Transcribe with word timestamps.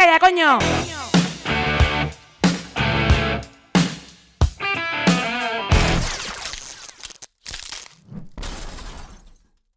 calla, 0.00 0.18
coño! 0.18 0.58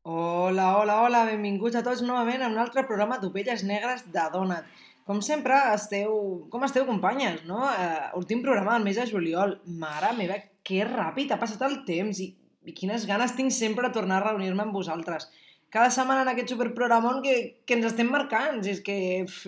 Hola, 0.04 0.78
hola, 0.78 1.02
hola, 1.02 1.26
benvinguts 1.26 1.76
a 1.76 1.84
tots 1.84 2.06
novament 2.08 2.40
a 2.40 2.48
un 2.48 2.56
altre 2.58 2.86
programa 2.88 3.18
d'Ovelles 3.20 3.66
Negres 3.68 4.06
de 4.16 4.24
Donat. 4.32 4.64
Com 5.04 5.20
sempre, 5.20 5.58
esteu... 5.74 6.16
Com 6.48 6.64
esteu, 6.64 6.88
companyes, 6.88 7.44
no? 7.44 7.60
Uh, 7.60 8.16
últim 8.16 8.40
programa 8.46 8.78
del 8.78 8.88
mes 8.88 8.96
de 8.96 9.10
juliol. 9.12 9.58
Mare 9.68 10.14
meva, 10.16 10.40
que 10.64 10.86
ràpid 10.88 11.36
ha 11.36 11.42
passat 11.42 11.68
el 11.68 11.82
temps 11.84 12.24
i, 12.24 12.30
i 12.64 12.72
quines 12.72 13.04
ganes 13.10 13.36
tinc 13.36 13.52
sempre 13.52 13.90
de 13.90 13.98
tornar 14.00 14.22
a 14.22 14.30
reunir-me 14.30 14.64
amb 14.64 14.80
vosaltres. 14.80 15.28
Cada 15.74 15.92
setmana 15.92 16.24
en 16.24 16.32
aquest 16.32 16.54
superprogramon 16.54 17.20
que, 17.26 17.36
que 17.68 17.76
ens 17.76 17.92
estem 17.92 18.08
marcant, 18.08 18.62
és 18.64 18.80
que 18.86 18.96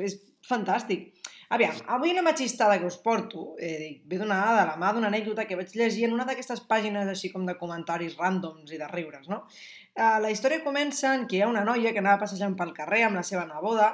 és 0.04 0.20
fantàstic. 0.48 1.12
Aviam, 1.56 1.78
avui 1.94 2.12
una 2.12 2.24
machistada 2.26 2.80
que 2.82 2.88
us 2.90 2.98
porto 2.98 3.54
eh, 3.60 4.02
ve 4.06 4.18
donada 4.18 4.56
de 4.60 4.66
la 4.72 4.78
mà 4.82 4.92
d'una 4.94 5.12
anècdota 5.12 5.46
que 5.46 5.58
vaig 5.60 5.76
llegir 5.78 6.08
en 6.08 6.16
una 6.16 6.26
d'aquestes 6.26 6.64
pàgines 6.70 7.08
així 7.12 7.30
com 7.34 7.46
de 7.46 7.54
comentaris 7.60 8.18
ràndoms 8.18 8.74
i 8.74 8.82
de 8.82 8.88
riures, 8.90 9.30
no? 9.30 9.44
Eh, 9.94 10.18
la 10.24 10.32
història 10.34 10.64
comença 10.66 11.14
en 11.14 11.28
que 11.30 11.38
hi 11.38 11.44
ha 11.46 11.52
una 11.52 11.66
noia 11.68 11.94
que 11.94 12.02
anava 12.02 12.24
passejant 12.26 12.58
pel 12.58 12.74
carrer 12.74 13.04
amb 13.06 13.22
la 13.22 13.24
seva 13.24 13.46
neboda, 13.46 13.94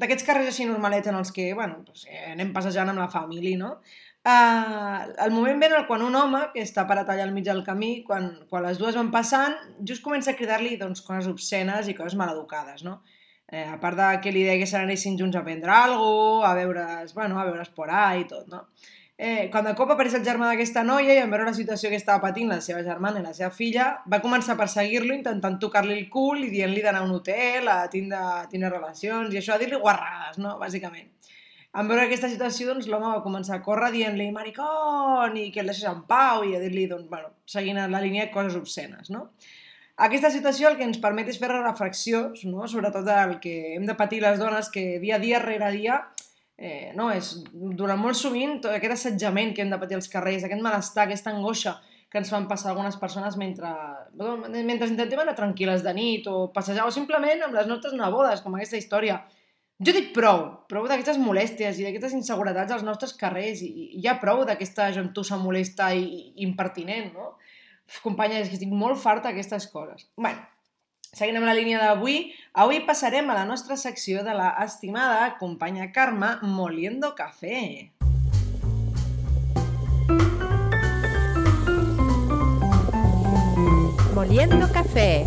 d'aquests 0.00 0.24
carrers 0.24 0.48
així 0.52 0.66
normalets 0.68 1.08
en 1.10 1.18
els 1.20 1.32
que, 1.36 1.50
bueno, 1.54 1.82
doncs, 1.84 2.06
eh, 2.08 2.30
anem 2.32 2.54
passejant 2.56 2.92
amb 2.92 3.04
la 3.04 3.10
família, 3.12 3.60
no? 3.60 3.74
Uh, 4.20 5.08
el 5.24 5.30
moment 5.32 5.62
ve 5.62 5.68
quan 5.88 6.02
un 6.04 6.16
home 6.16 6.42
que 6.52 6.60
està 6.60 6.84
parat 6.88 7.08
allà 7.08 7.24
al 7.24 7.32
mig 7.32 7.46
del 7.46 7.62
camí, 7.64 8.02
quan, 8.04 8.26
quan 8.50 8.66
les 8.66 8.76
dues 8.76 8.96
van 8.98 9.08
passant, 9.12 9.56
just 9.80 10.04
comença 10.04 10.32
a 10.32 10.36
cridar-li 10.36 10.76
doncs, 10.76 11.00
coses 11.06 11.28
obscenes 11.30 11.88
i 11.88 11.96
coses 11.96 12.18
maleducades, 12.20 12.84
no? 12.84 12.98
Eh, 13.50 13.66
a 13.66 13.80
part 13.82 13.98
de 13.98 14.08
que 14.22 14.30
li 14.30 14.44
deia 14.46 14.60
que 14.60 14.66
se 14.70 14.78
n'anessin 14.78 15.18
junts 15.18 15.36
a 15.36 15.42
prendre 15.42 15.72
alguna 15.74 15.98
cosa, 15.98 16.50
a 16.50 16.54
veure's, 16.54 17.14
bueno, 17.14 17.40
a 17.40 17.44
veure's 17.44 17.68
por 17.74 17.90
ahí 17.90 18.22
i 18.22 18.28
tot, 18.30 18.46
no? 18.48 18.68
Eh, 19.22 19.50
quan 19.52 19.66
de 19.66 19.74
cop 19.76 19.90
apareix 19.92 20.14
el 20.16 20.22
germà 20.24 20.46
d'aquesta 20.48 20.80
noia 20.80 21.12
i 21.12 21.18
en 21.20 21.28
veure 21.28 21.44
la 21.44 21.52
situació 21.52 21.90
que 21.92 21.98
estava 22.00 22.22
patint 22.22 22.48
la 22.48 22.60
seva 22.64 22.80
germana 22.86 23.20
i 23.20 23.24
la 23.26 23.34
seva 23.36 23.50
filla, 23.52 23.88
va 24.08 24.22
començar 24.22 24.54
a 24.54 24.60
perseguir-lo 24.62 25.12
intentant 25.12 25.58
tocar-li 25.60 25.92
el 25.92 26.06
cul 26.14 26.46
i 26.46 26.48
dient-li 26.48 26.80
d'anar 26.80 27.02
a 27.02 27.08
un 27.08 27.12
hotel, 27.18 27.68
a 27.68 27.82
tindre, 27.92 28.16
a 28.16 28.46
tindre 28.48 28.70
relacions 28.70 29.34
i 29.34 29.42
això, 29.42 29.58
a 29.58 29.60
dir-li 29.60 29.82
guarrades, 29.82 30.38
no? 30.40 30.54
Bàsicament. 30.62 31.10
En 31.70 31.90
veure 31.90 32.06
aquesta 32.06 32.30
situació, 32.32 32.70
doncs, 32.70 32.88
l'home 32.88 33.10
va 33.12 33.20
començar 33.26 33.58
a 33.58 33.62
córrer 33.66 33.90
dient-li 33.92 34.30
maricón 34.32 35.36
i 35.36 35.50
que 35.52 35.60
el 35.60 35.68
deixés 35.74 35.90
en 35.90 36.00
pau 36.08 36.46
i 36.48 36.56
a 36.56 36.62
dir-li, 36.62 36.86
doncs, 36.90 37.10
bueno, 37.10 37.34
seguint 37.44 37.82
la 37.92 38.00
línia 38.00 38.30
coses 38.32 38.56
obscenes, 38.56 39.10
no? 39.12 39.26
Aquesta 40.00 40.30
situació 40.32 40.70
el 40.70 40.78
que 40.78 40.86
ens 40.88 41.00
permet 41.00 41.28
és 41.28 41.36
fer 41.40 41.50
reflexions, 41.50 42.46
no? 42.48 42.64
sobretot 42.70 43.04
del 43.04 43.36
que 43.42 43.74
hem 43.74 43.84
de 43.84 43.96
patir 43.98 44.22
les 44.24 44.38
dones, 44.40 44.70
que 44.72 44.96
dia 45.02 45.18
a 45.18 45.20
dia 45.20 45.40
rere 45.42 45.68
dia, 45.74 45.98
eh, 46.56 46.92
no, 46.96 47.10
és 47.12 47.34
durant 47.52 48.00
molt 48.00 48.16
sovint 48.16 48.58
tot 48.64 48.72
aquest 48.72 48.94
assetjament 48.96 49.52
que 49.52 49.60
hem 49.64 49.72
de 49.72 49.78
patir 49.80 49.98
als 49.98 50.08
carrers, 50.12 50.46
aquest 50.46 50.64
malestar, 50.64 51.04
aquesta 51.04 51.34
angoixa 51.34 51.76
que 52.10 52.18
ens 52.18 52.30
fan 52.32 52.48
passar 52.50 52.72
algunes 52.72 52.96
persones 52.98 53.36
mentre, 53.38 53.68
mentre 54.16 54.88
intentem 54.88 55.20
anar 55.22 55.36
tranquil·les 55.38 55.84
de 55.84 55.92
nit 55.94 56.26
o 56.32 56.48
passejar, 56.54 56.88
o 56.88 56.94
simplement 56.94 57.44
amb 57.46 57.54
les 57.54 57.68
nostres 57.70 57.94
nebodes, 57.94 58.40
com 58.42 58.56
aquesta 58.56 58.80
història. 58.80 59.20
Jo 59.80 59.94
dic 59.96 60.10
prou, 60.16 60.42
prou 60.68 60.88
d'aquestes 60.88 61.20
molèsties 61.22 61.78
i 61.78 61.86
d'aquestes 61.86 62.16
inseguretats 62.18 62.74
als 62.74 62.82
nostres 62.84 63.14
carrers 63.20 63.62
i, 63.64 63.70
i 64.00 64.02
ja 64.04 64.18
prou 64.20 64.42
d'aquesta 64.48 64.90
gentussa 64.96 65.38
molesta 65.40 65.92
i, 65.96 66.02
i 66.08 66.48
impertinent, 66.48 67.14
no? 67.14 67.30
Companya, 68.04 68.38
és 68.38 68.48
que 68.48 68.58
estic 68.60 68.70
molt 68.70 69.00
farta 69.02 69.28
d'aquestes 69.28 69.66
coses. 69.72 70.06
Bé, 70.16 70.30
seguint 71.10 71.40
amb 71.40 71.50
la 71.50 71.56
línia 71.58 71.82
d'avui, 71.82 72.30
avui 72.54 72.84
passarem 72.86 73.30
a 73.30 73.38
la 73.40 73.46
nostra 73.48 73.76
secció 73.76 74.22
de 74.22 74.36
la 74.38 74.52
estimada 74.62 75.36
companya 75.42 75.90
Carme 75.92 76.36
Moliendo 76.42 77.14
Café. 77.18 77.90
Moliendo 84.14 84.70
café. 84.70 85.26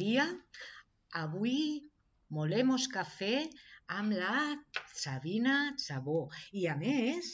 Dia. 0.00 0.26
Avui 1.20 1.60
molemos 2.38 2.88
cafè 2.92 3.46
amb 3.98 4.14
la 4.20 4.56
Sabina 4.92 5.56
Sabó. 5.80 6.26
I 6.52 6.66
a 6.72 6.76
més, 6.80 7.30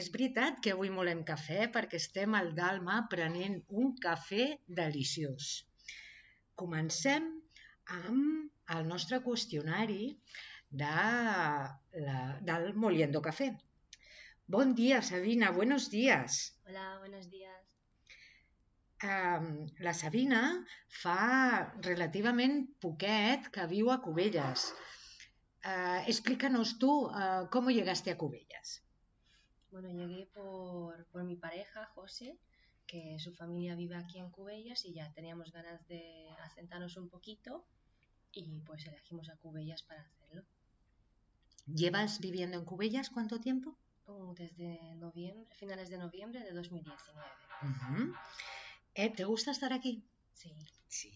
és 0.00 0.10
veritat 0.14 0.60
que 0.62 0.74
avui 0.74 0.90
molem 0.90 1.22
cafè 1.28 1.68
perquè 1.74 2.00
estem 2.02 2.34
al 2.34 2.52
Dalma 2.58 3.02
prenent 3.12 3.60
un 3.82 3.94
cafè 4.02 4.48
deliciós. 4.80 5.52
Comencem 6.62 7.30
amb 8.00 8.74
el 8.76 8.88
nostre 8.88 9.20
qüestionari 9.22 10.16
de 10.70 10.96
la, 12.06 12.18
del 12.42 12.74
Moliendo 12.74 13.22
Café. 13.22 13.52
Bon 14.46 14.74
dia, 14.74 15.02
Sabina, 15.02 15.50
buenos 15.50 15.90
días. 15.90 16.58
Hola, 16.66 16.98
buenos 16.98 17.30
días. 17.30 17.55
Um, 19.04 19.66
la 19.84 19.92
Sabina 19.92 20.40
fa 20.88 21.68
relativament 21.84 22.62
poquet 22.80 23.50
que 23.52 23.66
viu 23.68 23.90
a 23.92 24.00
Cubelles. 24.00 24.70
Uh, 25.66 26.00
explícanos 26.08 26.78
tú 26.78 27.10
uh, 27.10 27.48
cómo 27.52 27.70
llegaste 27.70 28.10
a 28.10 28.16
Cubelles. 28.16 28.82
Bueno, 29.70 29.90
llegué 29.90 30.26
por, 30.32 31.04
por 31.12 31.24
mi 31.24 31.36
pareja, 31.36 31.84
José, 31.94 32.38
que 32.86 33.18
su 33.18 33.34
familia 33.34 33.74
vive 33.74 33.96
aquí 33.96 34.18
en 34.18 34.30
Cubellas 34.30 34.84
y 34.86 34.94
ya 34.94 35.12
teníamos 35.12 35.52
ganas 35.52 35.86
de 35.88 36.30
asentarnos 36.44 36.96
un 36.96 37.10
poquito 37.10 37.66
y 38.32 38.60
pues 38.60 38.86
elegimos 38.86 39.28
a 39.28 39.36
Cubellas 39.36 39.82
para 39.82 40.02
hacerlo. 40.02 40.42
¿Llevas 41.66 42.20
viviendo 42.20 42.56
en 42.56 42.64
Cubellas 42.64 43.10
cuánto 43.10 43.40
tiempo? 43.40 43.76
Uh, 44.06 44.32
desde 44.34 44.94
noviembre, 44.94 45.52
finales 45.56 45.90
de 45.90 45.98
noviembre 45.98 46.40
de 46.40 46.52
2019. 46.52 47.28
Ujú. 47.62 48.14
Eh, 48.98 49.10
¿Te 49.10 49.24
gusta 49.24 49.50
estar 49.50 49.74
aquí? 49.74 50.02
Sí. 50.32 50.50
Sí. 50.88 51.12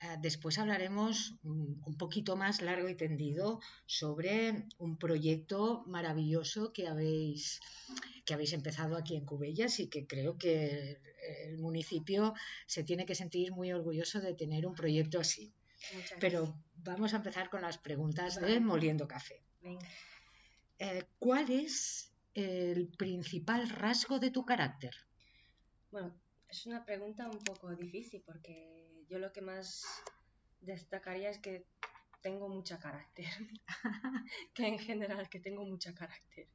Eh, 0.00 0.16
después 0.20 0.58
hablaremos 0.58 1.34
un 1.44 1.96
poquito 1.96 2.34
más 2.34 2.62
largo 2.62 2.88
y 2.88 2.96
tendido 2.96 3.60
sobre 3.86 4.66
un 4.78 4.98
proyecto 4.98 5.84
maravilloso 5.86 6.72
que 6.72 6.88
habéis, 6.88 7.60
que 8.24 8.34
habéis 8.34 8.54
empezado 8.54 8.96
aquí 8.96 9.14
en 9.14 9.24
Cubellas 9.24 9.78
y 9.78 9.88
que 9.88 10.08
creo 10.08 10.36
que 10.36 11.00
el 11.44 11.58
municipio 11.58 12.34
se 12.66 12.82
tiene 12.82 13.06
que 13.06 13.14
sentir 13.14 13.52
muy 13.52 13.70
orgulloso 13.70 14.20
de 14.20 14.34
tener 14.34 14.66
un 14.66 14.74
proyecto 14.74 15.20
así. 15.20 15.52
Pero 16.18 16.56
vamos 16.74 17.14
a 17.14 17.18
empezar 17.18 17.50
con 17.50 17.62
las 17.62 17.78
preguntas 17.78 18.40
de 18.40 18.58
Moliendo 18.58 19.06
Café. 19.06 19.44
Eh, 20.80 21.04
¿Cuál 21.20 21.50
es 21.50 22.12
el 22.34 22.88
principal 22.88 23.68
rasgo 23.68 24.18
de 24.18 24.32
tu 24.32 24.44
carácter? 24.44 24.94
Bueno, 25.92 26.14
es 26.50 26.66
una 26.66 26.84
pregunta 26.84 27.28
un 27.28 27.38
poco 27.38 27.74
difícil 27.74 28.22
porque 28.24 29.04
yo 29.08 29.18
lo 29.18 29.32
que 29.32 29.40
más 29.40 29.84
destacaría 30.60 31.30
es 31.30 31.38
que 31.38 31.66
tengo 32.22 32.48
mucha 32.48 32.78
carácter. 32.78 33.26
que 34.54 34.66
en 34.66 34.78
general 34.78 35.28
que 35.28 35.40
tengo 35.40 35.64
mucha 35.64 35.94
carácter. 35.94 36.48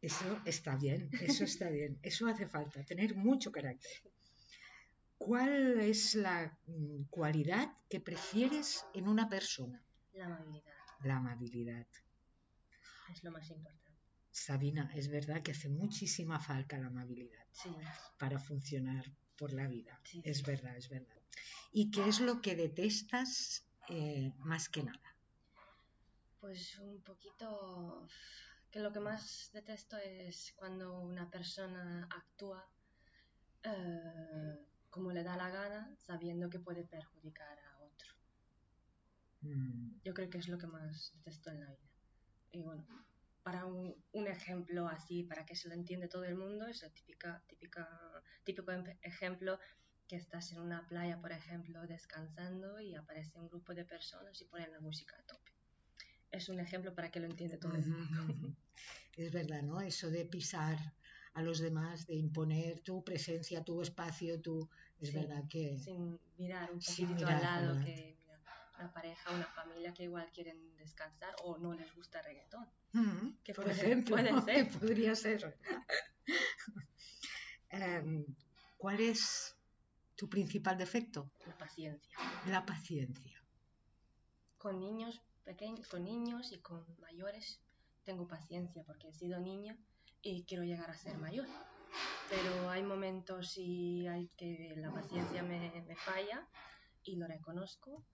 Eso 0.00 0.40
está 0.44 0.76
bien, 0.76 1.10
eso 1.20 1.44
está 1.44 1.68
bien, 1.70 1.98
eso 2.02 2.26
hace 2.26 2.48
falta, 2.48 2.84
tener 2.84 3.14
mucho 3.14 3.52
carácter. 3.52 4.02
¿Cuál 5.16 5.80
es 5.80 6.16
la 6.16 6.58
mm, 6.66 7.04
cualidad 7.04 7.72
que 7.88 8.00
prefieres 8.00 8.84
en 8.94 9.06
una 9.06 9.28
persona? 9.28 9.80
La 10.14 10.26
amabilidad 10.26 10.74
La 11.04 11.16
amabilidad. 11.18 11.86
es 13.12 13.22
lo 13.22 13.30
más 13.30 13.48
importante. 13.50 13.81
Sabina, 14.32 14.90
es 14.94 15.08
verdad 15.08 15.42
que 15.42 15.52
hace 15.52 15.68
muchísima 15.68 16.40
falta 16.40 16.78
la 16.78 16.86
amabilidad 16.86 17.46
Sí. 17.52 17.68
para 18.18 18.38
funcionar 18.38 19.04
por 19.36 19.52
la 19.52 19.68
vida. 19.68 20.00
Sí, 20.04 20.22
Es 20.24 20.42
verdad, 20.44 20.76
es 20.76 20.88
verdad. 20.88 21.16
¿Y 21.72 21.90
qué 21.90 22.08
es 22.08 22.20
lo 22.20 22.40
que 22.40 22.56
detestas 22.56 23.62
eh, 23.90 24.32
más 24.38 24.68
que 24.68 24.82
nada? 24.82 25.16
Pues 26.40 26.78
un 26.78 27.02
poquito 27.02 28.06
que 28.70 28.80
lo 28.80 28.90
que 28.92 29.00
más 29.00 29.50
detesto 29.52 29.96
es 29.98 30.54
cuando 30.56 30.98
una 30.98 31.30
persona 31.30 32.08
actúa 32.10 32.66
eh, 33.62 34.66
como 34.90 35.12
le 35.12 35.22
da 35.22 35.36
la 35.36 35.50
gana, 35.50 35.94
sabiendo 35.96 36.48
que 36.48 36.58
puede 36.58 36.84
perjudicar 36.84 37.58
a 37.58 37.78
otro. 37.80 38.08
Mm, 39.42 40.00
Yo 40.04 40.14
creo 40.14 40.30
que 40.30 40.38
es 40.38 40.48
lo 40.48 40.58
que 40.58 40.66
más 40.66 41.12
detesto 41.14 41.50
en 41.50 41.60
la 41.60 41.70
vida. 41.70 41.92
Y 42.52 42.62
bueno, 42.62 42.84
para 43.42 43.66
un, 43.66 44.04
un 44.12 44.26
ejemplo 44.28 44.88
así, 44.88 45.24
para 45.24 45.44
que 45.46 45.56
se 45.56 45.68
lo 45.68 45.74
entiende 45.74 46.08
todo 46.08 46.24
el 46.24 46.36
mundo, 46.36 46.66
es 46.66 46.82
el 46.82 46.92
típica, 46.92 47.44
típica, 47.48 48.22
típico 48.44 48.70
em- 48.72 48.98
ejemplo 49.02 49.58
que 50.08 50.16
estás 50.16 50.52
en 50.52 50.60
una 50.60 50.86
playa, 50.86 51.20
por 51.20 51.32
ejemplo, 51.32 51.86
descansando 51.86 52.80
y 52.80 52.94
aparece 52.94 53.38
un 53.38 53.48
grupo 53.48 53.74
de 53.74 53.84
personas 53.84 54.40
y 54.40 54.44
ponen 54.46 54.72
la 54.72 54.80
música 54.80 55.16
a 55.18 55.24
tope. 55.24 55.52
Es 56.30 56.48
un 56.48 56.60
ejemplo 56.60 56.94
para 56.94 57.10
que 57.10 57.20
lo 57.20 57.26
entiende 57.26 57.58
todo 57.58 57.74
el 57.74 57.86
mundo. 57.86 58.18
Es 59.16 59.30
verdad, 59.32 59.62
¿no? 59.62 59.80
Eso 59.80 60.10
de 60.10 60.24
pisar 60.24 60.78
a 61.34 61.42
los 61.42 61.58
demás, 61.60 62.06
de 62.06 62.14
imponer 62.14 62.80
tu 62.80 63.04
presencia, 63.04 63.62
tu 63.62 63.82
espacio, 63.82 64.40
tu... 64.40 64.68
Es 65.00 65.10
Sí, 65.10 65.16
verdad 65.18 65.44
que... 65.48 65.76
Sin 65.78 66.18
mirar 66.38 66.72
un 66.72 66.80
Sin 66.80 67.06
poquitito 67.06 67.26
mirar 67.26 67.44
al 67.44 67.66
lado, 67.66 67.84
que 67.84 68.11
una 68.82 68.92
pareja, 68.92 69.30
una 69.32 69.46
familia 69.46 69.92
que 69.94 70.04
igual 70.04 70.30
quieren 70.32 70.76
descansar 70.76 71.34
o 71.44 71.56
no 71.58 71.72
les 71.74 71.94
gusta 71.94 72.18
el 72.20 72.24
reggaetón. 72.26 72.68
Mm, 72.92 73.36
Que 73.44 73.54
por 73.54 73.64
puede- 73.64 73.76
ejemplo, 73.80 74.16
puede 74.16 74.30
que 74.46 74.70
ser. 74.70 74.78
podría 74.78 75.14
ser. 75.14 75.58
Em, 77.70 78.24
¿Cuál 78.76 79.00
es 79.00 79.56
tu 80.16 80.28
principal 80.28 80.76
defecto? 80.76 81.30
La 81.46 81.56
paciencia. 81.56 82.16
La 82.46 82.64
paciencia. 82.66 83.38
con 84.58 84.78
niños 84.78 85.20
pequeños, 85.44 85.88
con 85.88 86.04
niños 86.04 86.52
y 86.52 86.60
con 86.60 86.84
mayores 87.00 87.60
tengo 88.04 88.28
paciencia 88.28 88.84
porque 88.86 89.08
he 89.08 89.12
sido 89.12 89.40
niña 89.40 89.76
y 90.22 90.44
quiero 90.44 90.62
llegar 90.62 90.88
a 90.88 90.96
ser 90.96 91.18
mayor. 91.18 91.48
Pero 92.30 92.70
hay 92.70 92.84
momentos 92.84 93.56
y 93.58 94.06
hay 94.06 94.28
que 94.36 94.74
la 94.76 94.92
paciencia 94.92 95.42
me, 95.42 95.82
me 95.82 95.96
falla 95.96 96.46
y 97.02 97.16
lo 97.16 97.26
reconozco 97.26 98.04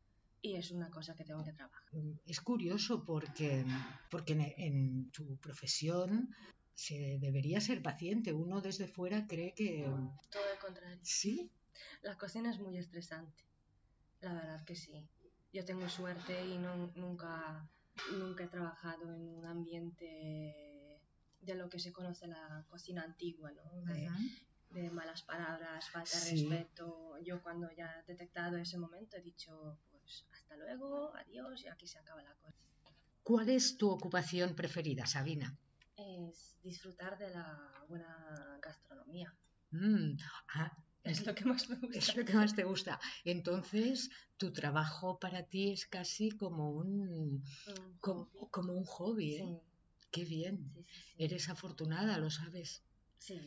y 0.42 0.54
es 0.56 0.70
una 0.70 0.90
cosa 0.90 1.14
que 1.14 1.24
tengo 1.24 1.44
que 1.44 1.52
trabajar. 1.52 1.82
Mm, 1.92 2.12
Es 2.26 2.40
curioso 2.40 3.04
porque, 3.04 3.64
porque 4.10 4.32
en, 4.34 4.40
en 4.56 5.10
tu 5.10 5.36
profesión 5.38 6.28
se 6.74 7.18
debería 7.20 7.60
ser 7.60 7.82
paciente. 7.82 8.32
Uno 8.32 8.60
desde 8.60 8.86
fuera 8.88 9.26
cree 9.26 9.52
que 9.54 9.84
Todo 10.30 10.52
el 10.52 10.58
contrario. 10.58 10.98
sí. 11.02 11.50
La 12.02 12.16
cocina 12.16 12.50
es 12.50 12.58
muy 12.60 12.76
estresante. 12.76 13.44
La 14.20 14.32
verdad 14.34 14.64
que 14.64 14.74
sí. 14.74 15.08
Yo 15.52 15.64
tengo 15.64 15.88
suerte 15.88 16.44
y 16.46 16.58
no- 16.58 16.92
nunca, 16.96 17.68
nunca 18.12 18.44
he 18.44 18.48
trabajado 18.48 19.14
en 19.14 19.22
un 19.28 19.44
ambiente 19.46 21.00
de 21.40 21.54
lo 21.54 21.68
que 21.68 21.78
se 21.78 21.92
conoce 21.92 22.26
la 22.26 22.64
cocina 22.68 23.02
antigua, 23.02 23.50
¿no? 23.52 23.62
De, 24.70 24.90
malas 24.90 25.22
palabras, 25.22 25.88
falta 25.90 26.18
de 26.20 26.26
Sí. 26.26 26.46
respeto. 26.48 27.18
Yo 27.24 27.42
cuando 27.42 27.70
ya 27.74 28.00
he 28.00 28.04
detectado 28.12 28.56
ese 28.58 28.76
momento 28.76 29.16
he 29.16 29.22
dicho, 29.22 29.78
pues 30.08 30.24
hasta 30.32 30.56
luego, 30.56 31.14
adiós 31.14 31.62
y 31.64 31.68
aquí 31.68 31.86
se 31.86 31.98
acaba 31.98 32.22
la 32.22 32.34
cosa. 32.36 32.56
¿Cuál 33.22 33.50
es 33.50 33.76
tu 33.76 33.90
ocupación 33.90 34.54
preferida, 34.54 35.04
Sabina? 35.06 35.54
Es 35.96 36.56
disfrutar 36.62 37.18
de 37.18 37.28
la 37.28 37.84
buena 37.88 38.58
gastronomía. 38.62 39.34
Mm, 39.70 40.16
ah, 40.54 40.72
Es 41.04 41.26
lo 41.26 41.34
que 41.34 41.44
más 41.44 41.68
me 41.68 41.76
gusta. 41.76 41.98
es 41.98 42.16
lo 42.16 42.24
que 42.24 42.32
más 42.32 42.54
te 42.54 42.64
gusta. 42.64 42.98
Entonces, 43.24 44.08
tu 44.38 44.50
trabajo 44.50 45.18
para 45.18 45.42
ti 45.42 45.72
es 45.72 45.84
casi 45.86 46.30
como 46.30 46.70
un, 46.70 47.42
como, 48.00 48.72
un 48.72 48.84
hobby. 48.84 49.34
¿eh? 49.36 49.44
Sí, 49.44 49.60
Qué 50.10 50.24
bien. 50.24 50.56
sí, 50.74 50.84
sí, 50.84 51.02
sí. 51.02 51.24
Eres 51.24 51.50
afortunada, 51.50 52.16
lo 52.16 52.30
sabes. 52.30 52.82
Sí, 53.18 53.38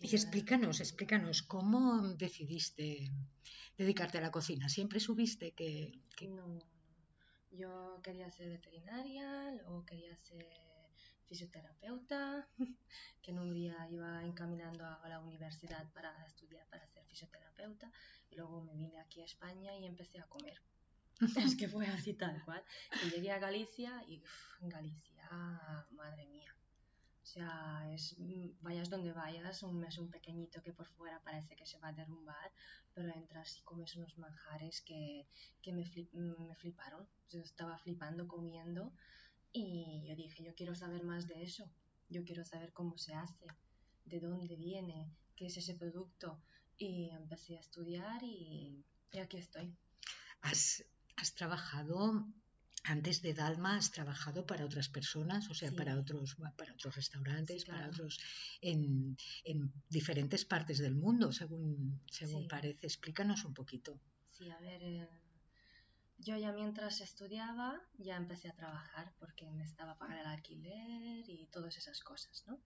Y 0.00 0.14
explícanos, 0.14 0.80
explícanos, 0.80 1.42
¿cómo 1.42 2.14
decidiste 2.14 3.10
dedicarte 3.76 4.18
a 4.18 4.20
la 4.20 4.30
cocina? 4.30 4.68
¿Siempre 4.68 5.00
subiste 5.00 5.52
que, 5.52 6.00
No. 6.28 6.58
Yo 7.50 7.98
quería 8.02 8.30
ser 8.30 8.48
veterinaria, 8.50 9.50
luego 9.52 9.84
quería 9.84 10.14
ser 10.16 10.46
fisioterapeuta, 11.24 12.48
que 13.22 13.30
en 13.30 13.38
un 13.38 13.52
día 13.52 13.88
iba 13.90 14.22
encaminando 14.22 14.84
a 14.84 15.08
la 15.08 15.20
universidad 15.20 15.90
para 15.92 16.10
estudiar 16.26 16.66
para 16.68 16.86
ser 16.86 17.04
fisioterapeuta, 17.06 17.90
y 18.30 18.36
luego 18.36 18.62
me 18.62 18.76
vine 18.76 19.00
aquí 19.00 19.20
a 19.22 19.24
España 19.24 19.76
y 19.76 19.86
empecé 19.86 20.18
a 20.20 20.28
comer. 20.28 20.60
Es 21.50 21.56
que 21.56 21.68
fue 21.68 21.86
así 21.86 22.14
tal 22.14 22.44
cual. 22.44 22.62
Y 23.04 23.10
llegué 23.10 23.32
a 23.32 23.38
Galicia 23.38 24.04
y 24.06 24.22
Galicia, 24.60 25.28
madre 25.90 26.26
mía. 26.26 26.57
Sea, 27.32 27.56
es, 27.96 28.04
mm, 28.18 28.46
vayas 28.66 28.88
donde 28.94 29.12
vayas, 29.22 29.62
un 29.68 29.76
mes 29.82 29.98
un 30.04 30.10
pequeñito 30.16 30.62
que 30.64 30.72
por 30.78 30.88
fuera 30.96 31.22
parece 31.28 31.56
que 31.58 31.66
se 31.70 31.78
va 31.82 31.88
a 31.88 31.98
derrumbar, 32.00 32.48
pero 32.94 33.08
entras 33.20 33.48
y 33.58 33.62
comes 33.70 33.94
unos 33.96 34.16
manjares 34.24 34.80
que, 34.88 35.02
que 35.62 35.72
me, 35.76 35.84
flip- 35.92 36.12
mm, 36.12 36.46
me 36.48 36.56
fliparon. 36.62 37.06
Yo 37.32 37.40
estaba 37.50 37.76
flipando 37.84 38.26
comiendo 38.34 38.82
y 39.52 40.04
yo 40.08 40.14
dije, 40.16 40.42
yo 40.44 40.54
quiero 40.54 40.74
saber 40.74 41.02
más 41.04 41.28
de 41.28 41.42
eso. 41.42 41.64
Yo 42.08 42.24
quiero 42.24 42.44
saber 42.44 42.72
cómo 42.72 42.96
se 42.98 43.14
hace, 43.14 43.46
de 44.06 44.20
dónde 44.20 44.56
viene, 44.56 45.10
qué 45.36 45.46
es 45.46 45.56
ese 45.58 45.74
producto. 45.74 46.40
Y 46.78 47.10
empecé 47.10 47.56
a 47.56 47.60
estudiar 47.60 48.22
y, 48.22 48.84
y 49.12 49.18
aquí 49.18 49.36
estoy. 49.38 49.76
has, 50.42 50.84
has 51.16 51.34
trabajado, 51.34 52.26
antes 52.90 53.22
de 53.22 53.34
Dalma, 53.34 53.76
has 53.76 53.90
trabajado 53.90 54.46
para 54.46 54.64
otras 54.64 54.88
personas, 54.88 55.48
o 55.50 55.54
sea, 55.54 55.70
Sí. 55.70 55.76
para, 55.76 55.98
otros, 55.98 56.36
para 56.56 56.72
otros 56.72 56.94
restaurantes, 56.96 57.62
Sí, 57.62 57.66
para 57.68 57.80
claro. 57.80 57.92
otros, 57.92 58.18
en, 58.60 59.16
en 59.44 59.72
diferentes 59.88 60.44
partes 60.44 60.78
del 60.78 60.94
mundo, 60.94 61.32
según, 61.32 62.00
según 62.10 62.42
Sí. 62.42 62.48
parece. 62.48 62.86
Explícanos 62.86 63.44
un 63.44 63.54
poquito. 63.54 64.00
Sí, 64.30 64.50
a 64.50 64.58
ver, 64.58 64.82
eh, 64.82 65.08
yo 66.18 66.36
ya 66.36 66.52
mientras 66.52 67.00
estudiaba 67.00 67.80
ya 67.98 68.16
empecé 68.16 68.48
a 68.48 68.54
trabajar 68.56 69.12
porque 69.18 69.50
me 69.50 69.64
estaba 69.64 69.96
pagando 69.98 70.22
el 70.22 70.28
alquiler 70.28 71.28
y 71.28 71.46
todas 71.52 71.76
esas 71.76 72.00
cosas, 72.00 72.44
¿no? 72.46 72.60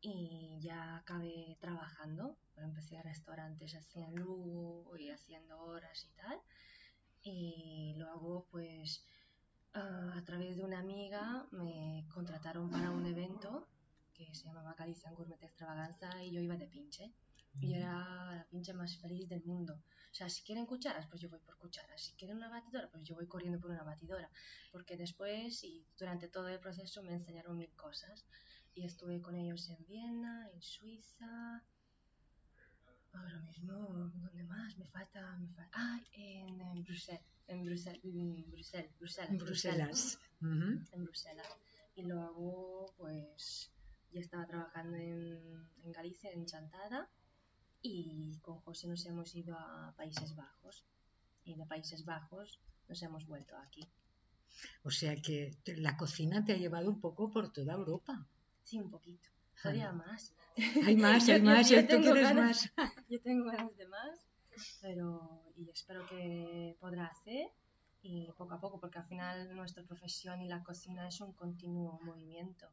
Y 0.00 0.58
ya 0.60 0.96
acabé 0.96 1.56
trabajando, 1.60 2.36
empecé 2.56 2.98
a 2.98 3.02
restaurantes 3.02 3.74
así 3.76 4.00
en 4.00 4.16
Lugo 4.16 4.96
y 4.98 5.10
haciendo 5.10 5.58
horas 5.60 6.04
y 6.04 6.10
tal. 6.16 6.38
Y 7.22 7.94
luego, 7.98 8.48
pues, 8.50 9.04
ah, 9.74 10.12
a 10.16 10.24
través 10.24 10.56
de 10.56 10.64
una 10.64 10.78
amiga 10.78 11.46
me 11.52 12.06
contrataron 12.12 12.70
para 12.70 12.90
un 12.90 13.06
evento 13.06 13.68
que 14.12 14.34
se 14.34 14.44
llamaba 14.44 14.74
Galicia 14.74 15.10
Gourmet 15.12 15.42
Extravaganza 15.42 16.22
y 16.22 16.30
yo 16.32 16.40
iba 16.40 16.56
de 16.56 16.66
pinche. 16.66 17.12
Y 17.60 17.74
era 17.74 18.34
la 18.34 18.46
pinche 18.48 18.72
más 18.72 18.96
feliz 18.96 19.28
del 19.28 19.44
mundo. 19.44 19.74
O 19.74 20.14
sea, 20.14 20.28
si 20.30 20.42
quieren 20.42 20.64
cucharas, 20.64 21.06
pues 21.08 21.20
yo 21.20 21.28
voy 21.28 21.38
por 21.40 21.58
cucharas. 21.58 22.00
Si 22.00 22.14
quieren 22.14 22.38
una 22.38 22.48
batidora, 22.48 22.90
pues 22.90 23.04
yo 23.04 23.14
voy 23.14 23.26
corriendo 23.26 23.60
por 23.60 23.70
una 23.70 23.82
batidora. 23.82 24.30
Porque 24.70 24.96
después 24.96 25.62
y 25.64 25.86
durante 25.98 26.28
todo 26.28 26.48
el 26.48 26.60
proceso 26.60 27.02
me 27.02 27.12
enseñaron 27.12 27.58
mil 27.58 27.74
cosas. 27.74 28.26
Y 28.74 28.84
estuve 28.84 29.20
con 29.20 29.34
ellos 29.34 29.68
en 29.68 29.84
Viena, 29.86 30.48
en 30.50 30.62
Suiza. 30.62 31.62
Ahora 33.12 33.38
mismo, 33.40 33.74
¿dónde 34.14 34.44
más? 34.44 34.76
Me 34.78 34.86
falta, 34.86 35.36
me 35.36 35.48
falta. 35.48 35.70
Ah, 35.74 36.00
en, 36.12 36.60
en 36.60 36.82
Bruselas. 36.82 37.22
En 37.46 37.64
Bruselas, 37.64 38.00
en 38.04 38.50
Bruselas, 38.50 38.98
Bruselas, 38.98 39.30
En 39.30 39.38
Bruselas. 39.38 40.18
En 40.40 41.04
Bruselas. 41.04 41.48
Y 41.94 42.02
luego, 42.02 42.94
pues, 42.96 43.70
ya 44.12 44.20
estaba 44.20 44.46
trabajando 44.46 44.96
en, 44.96 45.68
en 45.84 45.92
Galicia, 45.92 46.30
en 46.30 46.46
Chantada, 46.46 47.10
y 47.82 48.38
con 48.40 48.60
José 48.60 48.86
nos 48.86 49.04
hemos 49.06 49.34
ido 49.34 49.56
a 49.58 49.92
Países 49.96 50.34
Bajos. 50.34 50.86
Y 51.44 51.54
de 51.56 51.66
Países 51.66 52.04
Bajos 52.04 52.60
nos 52.88 53.02
hemos 53.02 53.26
vuelto 53.26 53.56
aquí. 53.58 53.86
O 54.84 54.90
sea 54.90 55.16
que 55.20 55.56
la 55.66 55.96
cocina 55.96 56.44
te 56.44 56.52
ha 56.52 56.56
llevado 56.56 56.88
un 56.88 57.00
poco 57.00 57.30
por 57.30 57.52
toda 57.52 57.74
Europa. 57.74 58.26
Sí, 58.62 58.78
un 58.78 58.90
poquito. 58.90 59.28
Todavía 59.62 59.92
más. 59.92 60.34
Hay 60.84 60.96
más, 60.96 61.26
Yo- 61.26 61.34
hay 61.34 61.40
yo- 61.40 61.44
más, 61.46 61.68
yo 61.70 61.80
tú 61.82 61.86
tengo 61.88 62.02
quieres 62.02 62.22
ganas. 62.24 62.70
más. 62.76 62.88
Yo 63.08 63.20
tengo 63.20 63.44
ganas 63.44 63.76
de 63.76 63.86
más, 63.88 64.26
pero 64.80 65.42
y 65.56 65.68
espero 65.70 66.06
que 66.06 66.76
podrá 66.80 67.06
hacer 67.06 67.46
y 68.02 68.30
poco 68.38 68.54
a 68.54 68.60
poco, 68.60 68.80
porque 68.80 68.98
al 68.98 69.06
final 69.06 69.54
nuestra 69.54 69.84
profesión 69.84 70.40
y 70.40 70.48
la 70.48 70.62
cocina 70.62 71.06
es 71.08 71.20
un 71.20 71.32
continuo 71.34 72.00
movimiento. 72.02 72.66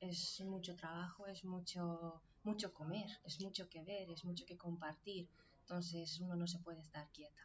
Es 0.00 0.40
mucho 0.46 0.76
trabajo, 0.76 1.26
es 1.26 1.44
mucho, 1.44 2.22
mucho 2.42 2.72
comer, 2.74 3.08
es 3.24 3.40
mucho 3.40 3.68
que 3.68 3.82
ver, 3.82 4.10
es 4.10 4.24
mucho 4.24 4.44
que 4.46 4.56
compartir. 4.56 5.28
Entonces 5.62 6.20
uno 6.20 6.36
no 6.36 6.46
se 6.46 6.58
puede 6.58 6.80
estar 6.80 7.10
quieta. 7.10 7.42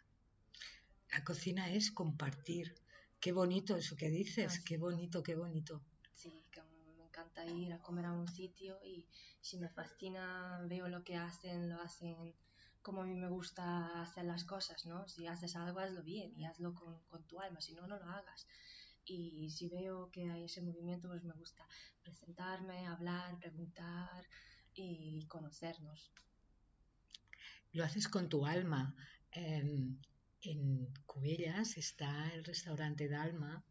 La 1.11 1.23
cocina 1.23 1.69
es 1.71 1.91
compartir. 1.91 2.75
Qué 3.19 3.31
bonito 3.31 3.75
eso 3.77 3.95
que 3.95 4.09
dices, 4.09 4.47
Así 4.47 4.63
qué 4.65 4.77
bonito, 4.77 5.23
qué 5.23 5.35
bonito. 5.35 5.81
Sí, 6.15 6.45
que 6.51 6.61
me 6.63 6.74
encanta 7.15 7.45
ir 7.45 7.71
a 7.71 7.81
comer 7.81 8.05
a 8.05 8.11
un 8.11 8.27
sitio 8.27 8.77
y 8.83 9.07
si 9.39 9.57
me 9.57 9.69
fascina, 9.69 10.59
veo 10.67 10.87
lo 10.89 11.03
que 11.03 11.15
hacen, 11.15 11.69
lo 11.69 11.81
hacen 11.81 12.35
como 12.81 13.01
a 13.01 13.05
mí 13.05 13.15
me 13.15 13.29
gusta 13.29 14.01
hacer 14.01 14.25
las 14.25 14.43
cosas, 14.43 14.85
¿no? 14.85 15.07
Si 15.07 15.25
haces 15.25 15.55
algo, 15.55 15.79
hazlo 15.79 16.03
bien 16.03 16.33
y 16.35 16.45
hazlo 16.45 16.73
con, 16.75 16.99
con 17.09 17.25
tu 17.25 17.39
alma, 17.39 17.61
si 17.61 17.73
no, 17.73 17.87
no 17.87 17.97
lo 17.97 18.05
hagas. 18.05 18.47
Y 19.05 19.49
si 19.49 19.69
veo 19.69 20.11
que 20.11 20.29
hay 20.29 20.43
ese 20.43 20.61
movimiento, 20.61 21.07
pues 21.07 21.23
me 21.23 21.33
gusta 21.33 21.65
presentarme, 22.03 22.85
hablar, 22.85 23.39
preguntar 23.39 24.27
y 24.73 25.25
conocernos. 25.27 26.11
lo 27.71 27.83
haces 27.83 28.07
con 28.07 28.29
tu 28.29 28.45
alma. 28.45 28.95
Em, 29.31 29.97
en 30.41 30.93
Cubellas 31.05 31.77
está 31.77 32.29
el 32.33 32.43
restaurante 32.43 33.07
Dalma 33.07 33.63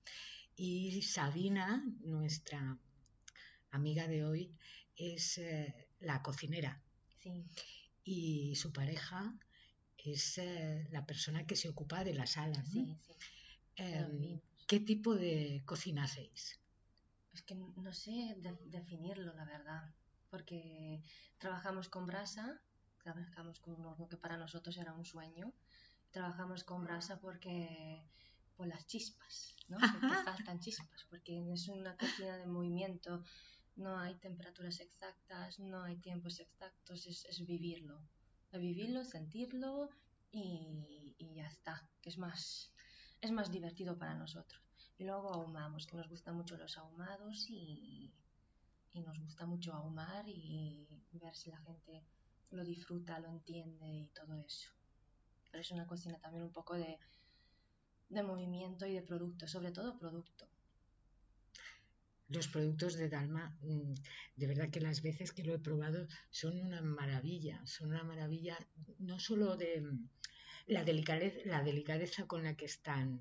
y 0.56 1.02
Sabina, 1.02 1.84
nuestra 2.00 2.78
amiga 3.74 4.06
de 4.08 4.24
hoy, 4.24 4.52
es 4.96 5.38
eh, 5.38 5.88
la 6.00 6.22
cocinera. 6.22 6.80
Sí. 7.20 7.44
Y 8.04 8.54
su 8.56 8.72
pareja 8.72 9.34
es 9.98 10.38
eh, 10.38 10.86
la 10.90 11.04
persona 11.06 11.46
que 11.46 11.56
se 11.56 11.68
ocupa 11.68 12.04
de 12.04 12.14
la 12.14 12.26
sala. 12.26 12.58
¿no? 12.58 12.70
Sí, 12.70 12.98
sí. 13.06 13.12
Los 13.78 14.18
vinos. 14.18 14.42
¿Qué 14.66 14.80
tipo 14.80 15.14
de 15.14 15.62
cocina 15.66 16.04
hacéis? 16.04 16.58
Es 17.32 17.42
que 17.42 17.54
no 17.54 17.92
sé 17.92 18.34
de- 18.38 18.58
definirlo, 18.66 19.34
la 19.34 19.44
verdad, 19.44 19.92
porque 20.30 21.02
trabajamos 21.38 21.88
con 21.88 22.06
brasa, 22.06 22.60
trabajamos 23.02 23.60
con 23.60 23.74
un 23.74 23.86
horno 23.86 24.08
que 24.08 24.16
para 24.16 24.36
nosotros 24.36 24.76
era 24.76 24.92
un 24.94 25.04
sueño, 25.04 25.52
trabajamos 26.12 26.64
con 26.64 26.84
brasa 26.84 27.18
porque 27.20 28.02
por 28.56 28.68
las 28.68 28.86
chispas, 28.86 29.56
¿no? 29.68 29.78
Porque 30.00 30.14
faltan 30.24 30.60
chispas, 30.60 31.04
porque 31.10 31.52
es 31.52 31.68
una 31.68 31.96
cocina 31.96 32.36
de 32.38 32.46
movimiento, 32.46 33.24
no 33.76 33.98
hay 33.98 34.14
temperaturas 34.16 34.80
exactas, 34.80 35.58
no 35.58 35.82
hay 35.82 35.96
tiempos 35.96 36.40
exactos, 36.40 37.06
es, 37.06 37.24
es 37.26 37.44
vivirlo, 37.44 38.00
vivirlo, 38.52 39.04
sentirlo 39.04 39.90
y, 40.30 41.14
y 41.18 41.34
ya 41.34 41.46
está, 41.46 41.88
que 42.00 42.10
es 42.10 42.18
más, 42.18 42.72
es 43.20 43.32
más 43.32 43.50
divertido 43.50 43.98
para 43.98 44.14
nosotros. 44.14 44.62
Y 44.96 45.04
luego 45.04 45.32
ahumamos, 45.34 45.86
que 45.86 45.96
nos 45.96 46.08
gustan 46.08 46.36
mucho 46.36 46.56
los 46.56 46.78
ahumados 46.78 47.46
y, 47.50 48.12
y 48.92 49.00
nos 49.02 49.18
gusta 49.18 49.44
mucho 49.46 49.72
ahumar 49.72 50.28
y 50.28 50.86
ver 51.12 51.34
si 51.34 51.50
la 51.50 51.58
gente 51.58 52.04
lo 52.50 52.64
disfruta, 52.64 53.18
lo 53.18 53.28
entiende 53.28 53.86
y 53.86 54.06
todo 54.08 54.36
eso. 54.36 54.70
Pero 55.50 55.60
es 55.60 55.70
una 55.72 55.86
cocina 55.86 56.18
también 56.20 56.44
un 56.44 56.52
poco 56.52 56.74
de, 56.74 56.98
de 58.08 58.22
movimiento 58.22 58.86
y 58.86 58.94
de 58.94 59.02
producto, 59.02 59.48
sobre 59.48 59.72
todo 59.72 59.98
producto. 59.98 60.46
Los 62.28 62.48
productos 62.48 62.94
de 62.96 63.08
Dalma, 63.08 63.56
mm, 63.60 63.94
de 64.36 64.46
verdad 64.46 64.70
que 64.70 64.80
las 64.80 65.02
veces 65.02 65.32
que 65.32 65.44
lo 65.44 65.54
he 65.54 65.58
probado 65.58 66.06
son 66.30 66.58
una 66.58 66.80
maravilla, 66.80 67.64
son 67.66 67.90
una 67.90 68.04
maravilla 68.04 68.56
no 68.98 69.18
solo 69.18 69.56
de 69.56 69.80
mm, 69.80 70.08
la 70.66 70.84
delicadeza, 70.84 72.26
con 72.26 72.44
la 72.44 72.56
que 72.56 72.64
están 72.64 73.20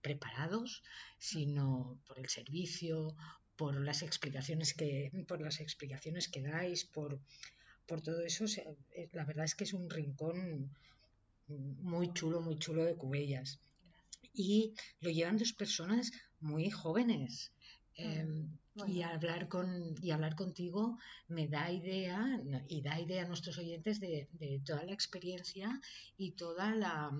preparados, 0.00 0.82
sino 1.18 1.98
por 2.06 2.18
el 2.18 2.28
servicio, 2.28 3.16
por 3.56 3.80
las 3.80 4.02
explicaciones 4.02 4.74
que, 4.74 5.10
por 5.26 5.40
las 5.40 5.60
explicaciones 5.60 6.28
que 6.28 6.42
dais, 6.42 6.84
por, 6.84 7.20
por 7.86 8.00
todo 8.02 8.20
eso. 8.20 8.44
eh, 8.44 9.08
la 9.12 9.24
verdad 9.24 9.46
es 9.46 9.54
que 9.54 9.64
es 9.64 9.72
un 9.72 9.90
rincón 9.90 10.70
muy 11.48 12.12
chulo, 12.12 12.40
muy 12.40 12.58
chulo 12.58 12.84
de 12.84 12.96
Cubellas. 12.96 13.60
Y 14.32 14.74
lo 15.00 15.10
llevan 15.10 15.38
dos 15.38 15.52
personas 15.52 16.12
muy 16.40 16.70
jóvenes. 16.70 17.52
Em, 17.96 18.58
Bueno. 18.74 18.92
y 18.92 19.02
hablar 19.02 19.48
con 19.48 19.94
y 20.02 20.10
hablar 20.10 20.34
contigo 20.34 20.98
me 21.28 21.46
da 21.46 21.70
idea 21.70 22.40
y 22.68 22.82
da 22.82 22.98
idea 23.00 23.22
a 23.22 23.28
nuestros 23.28 23.56
oyentes 23.58 24.00
de, 24.00 24.28
de 24.32 24.60
toda 24.66 24.82
la 24.84 24.92
experiencia 24.92 25.80
y 26.16 26.32
toda 26.32 26.74
la 26.74 27.12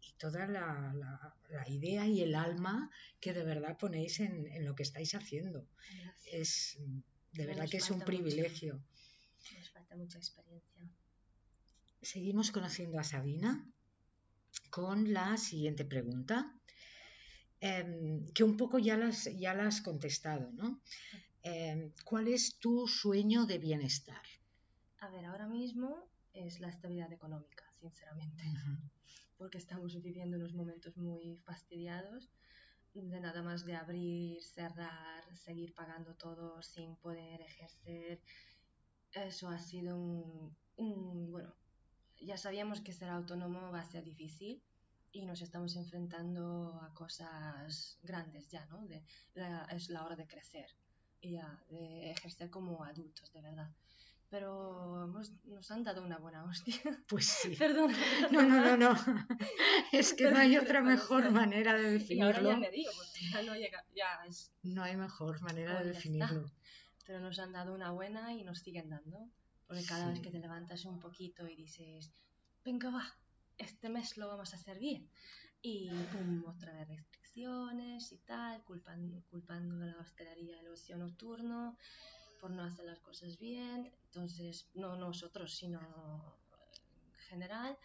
y 0.00 0.12
toda 0.18 0.46
la, 0.46 0.94
la- 0.94 1.34
la 1.50 1.68
idea 1.68 2.06
y 2.06 2.20
el 2.22 2.34
alma 2.36 2.90
que 3.20 3.32
de 3.32 3.42
verdad 3.42 3.76
ponéis 3.78 4.20
en, 4.20 4.46
en 4.46 4.64
lo 4.64 4.74
que 4.76 4.84
estáis 4.84 5.14
haciendo. 5.16 5.66
Es 6.32 6.78
de 7.32 7.42
Sí, 7.42 7.46
verdad 7.46 7.68
que 7.68 7.78
es 7.78 7.90
un 7.90 7.96
mucho. 7.98 8.06
privilegio. 8.06 8.80
Nos 9.58 9.70
falta 9.70 9.96
mucha 9.96 10.18
experiencia. 10.18 10.88
Seguimos 12.00 12.52
conociendo 12.52 12.98
a 13.00 13.04
Sabina 13.04 13.66
con 14.70 15.12
la 15.12 15.36
siguiente 15.36 15.84
pregunta, 15.84 16.55
em, 17.70 18.24
que 18.34 18.44
un 18.50 18.54
poco 18.60 18.76
ya 18.88 18.96
las, 19.02 19.18
ya 19.44 19.52
la 19.58 19.64
has 19.68 19.80
contestado, 19.88 20.46
¿no? 20.60 20.68
Em, 21.42 21.80
¿Cuál 22.08 22.26
es 22.36 22.42
tu 22.62 22.72
sueño 23.00 23.40
de 23.50 23.58
bienestar? 23.68 24.24
A 24.98 25.08
ver, 25.10 25.24
ahora 25.26 25.46
mismo 25.46 25.88
es 26.32 26.60
la 26.60 26.68
estabilidad 26.68 27.12
económica, 27.12 27.64
sinceramente. 27.80 28.42
porque 29.38 29.58
estamos 29.58 30.00
viviendo 30.02 30.36
unos 30.38 30.54
momentos 30.54 30.96
muy 30.96 31.36
fastidiados, 31.48 32.30
de 32.94 33.20
nada 33.20 33.42
más 33.42 33.64
de 33.66 33.74
abrir, 33.76 34.42
cerrar, 34.42 35.22
seguir 35.36 35.74
pagando 35.74 36.14
todo 36.16 36.62
sin 36.62 36.96
poder 36.96 37.40
ejercer. 37.42 38.22
Eso 39.12 39.48
ha 39.48 39.58
sido 39.58 39.98
un, 39.98 40.56
un- 40.76 41.30
bueno, 41.32 41.54
ya 42.20 42.36
sabíamos 42.38 42.80
que 42.82 42.92
ser 42.92 43.10
autónomo 43.10 43.70
va 43.72 43.80
a 43.80 43.84
ser 43.92 44.04
difícil 44.04 44.62
y 45.12 45.24
nos 45.24 45.40
estamos 45.42 45.76
enfrentando 45.76 46.78
a 46.82 46.92
cosas 46.94 47.98
grandes 48.02 48.48
ya, 48.48 48.66
¿no? 48.66 48.86
De, 48.86 49.02
la- 49.34 49.64
es 49.70 49.88
la 49.90 50.04
hora 50.04 50.16
de 50.16 50.26
crecer 50.26 50.68
y 51.20 51.32
ya, 51.32 51.62
de 51.70 52.10
ejercer 52.10 52.50
como 52.50 52.84
adultos, 52.84 53.32
de 53.32 53.40
verdad. 53.40 53.70
Pero 54.28 55.04
hemos- 55.04 55.32
nos 55.44 55.70
han 55.70 55.84
dado 55.84 56.02
una 56.02 56.18
buena 56.18 56.44
hostia. 56.44 56.74
Pues 57.08 57.26
sí. 57.26 57.54
Perdón. 57.56 57.92
No, 58.32 58.42
no, 58.42 58.60
no, 58.60 58.76
no. 58.76 58.94
Es 59.92 60.14
que 60.14 60.30
no 60.30 60.38
hay 60.38 60.56
otra 60.58 60.82
mejor 60.82 61.30
manera 61.30 61.74
de 61.74 61.82
Y 62.08 62.20
ahora 62.20 62.40
definirlo. 62.40 62.50
ya 62.50 62.56
me 62.56 62.66
porque 62.68 63.30
ya 63.32 63.42
no 63.42 63.54
llega, 63.54 63.84
ya 63.94 64.24
es, 64.28 64.52
No 64.62 64.82
hay 64.82 64.96
mejor 64.96 65.40
manera 65.42 65.80
de 65.82 65.92
Pues 65.92 66.02
ya 66.04 66.10
está. 66.10 66.26
definirlo. 66.26 66.50
pero 67.06 67.20
nos 67.20 67.38
han 67.38 67.52
dado 67.52 67.72
una 67.72 67.92
buena 67.92 68.32
y 68.34 68.42
nos 68.42 68.58
siguen 68.58 68.90
dando. 68.90 69.30
Porque 69.68 69.84
cada 69.84 70.06
vez 70.08 70.16
Sí. 70.18 70.22
que 70.22 70.30
te 70.30 70.38
levantas 70.40 70.84
un 70.84 70.98
poquito 71.00 71.46
y 71.48 71.54
dices, 71.56 72.12
venga 72.64 72.90
va, 72.90 73.16
este 73.58 73.88
mes 73.88 74.16
lo 74.16 74.28
vamos 74.28 74.52
a 74.52 74.56
hacer 74.56 74.78
bien. 74.78 75.10
Y 75.62 76.06
pum, 76.12 76.44
otra 76.46 76.72
vez 76.72 76.88
restricciones 76.88 78.12
y 78.12 78.18
tal, 78.18 78.62
culpan, 78.64 79.22
culpando 79.30 79.82
a 79.84 79.86
la 79.88 79.98
hostelería 79.98 80.56
del 80.56 80.68
ocio 80.68 80.96
nocturno 80.96 81.76
por 82.38 82.50
no 82.50 82.62
hacer 82.64 82.84
las 82.86 83.00
cosas 83.00 83.38
bien. 83.38 83.92
Entonces, 84.06 84.70
no 84.74 84.96
nosotros, 84.96 85.56
sino 85.56 86.38
en 87.12 87.12
general. 87.28 87.78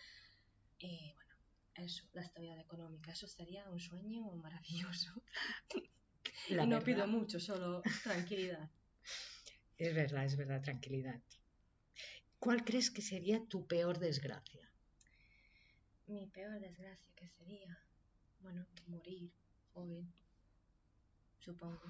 Y 0.79 1.13
bueno, 1.13 1.35
eso, 1.75 2.05
la 2.13 2.21
estabilidad 2.23 2.59
económica, 2.59 3.11
eso 3.11 3.27
sería 3.27 3.69
un 3.69 3.79
sueño 3.79 4.31
maravilloso. 4.35 5.23
La 6.47 6.65
y 6.65 6.67
no 6.67 6.79
verdad. 6.79 6.85
pido 6.85 7.07
mucho, 7.07 7.39
solo 7.39 7.81
tranquilidad. 8.03 8.69
Es 9.77 9.93
verdad, 9.93 10.23
es 10.23 10.37
verdad, 10.37 10.61
tranquilidad. 10.61 11.21
¿Cuál 12.39 12.65
crees 12.65 12.91
que 12.91 13.01
sería 13.01 13.45
tu 13.47 13.67
peor 13.67 13.99
desgracia? 13.99 14.70
Mi 16.11 16.27
peor 16.27 16.59
desgracia 16.59 17.09
que 17.15 17.25
sería, 17.25 17.79
bueno, 18.41 18.67
morir 18.87 19.31
joven, 19.73 20.11
supongo. 21.39 21.81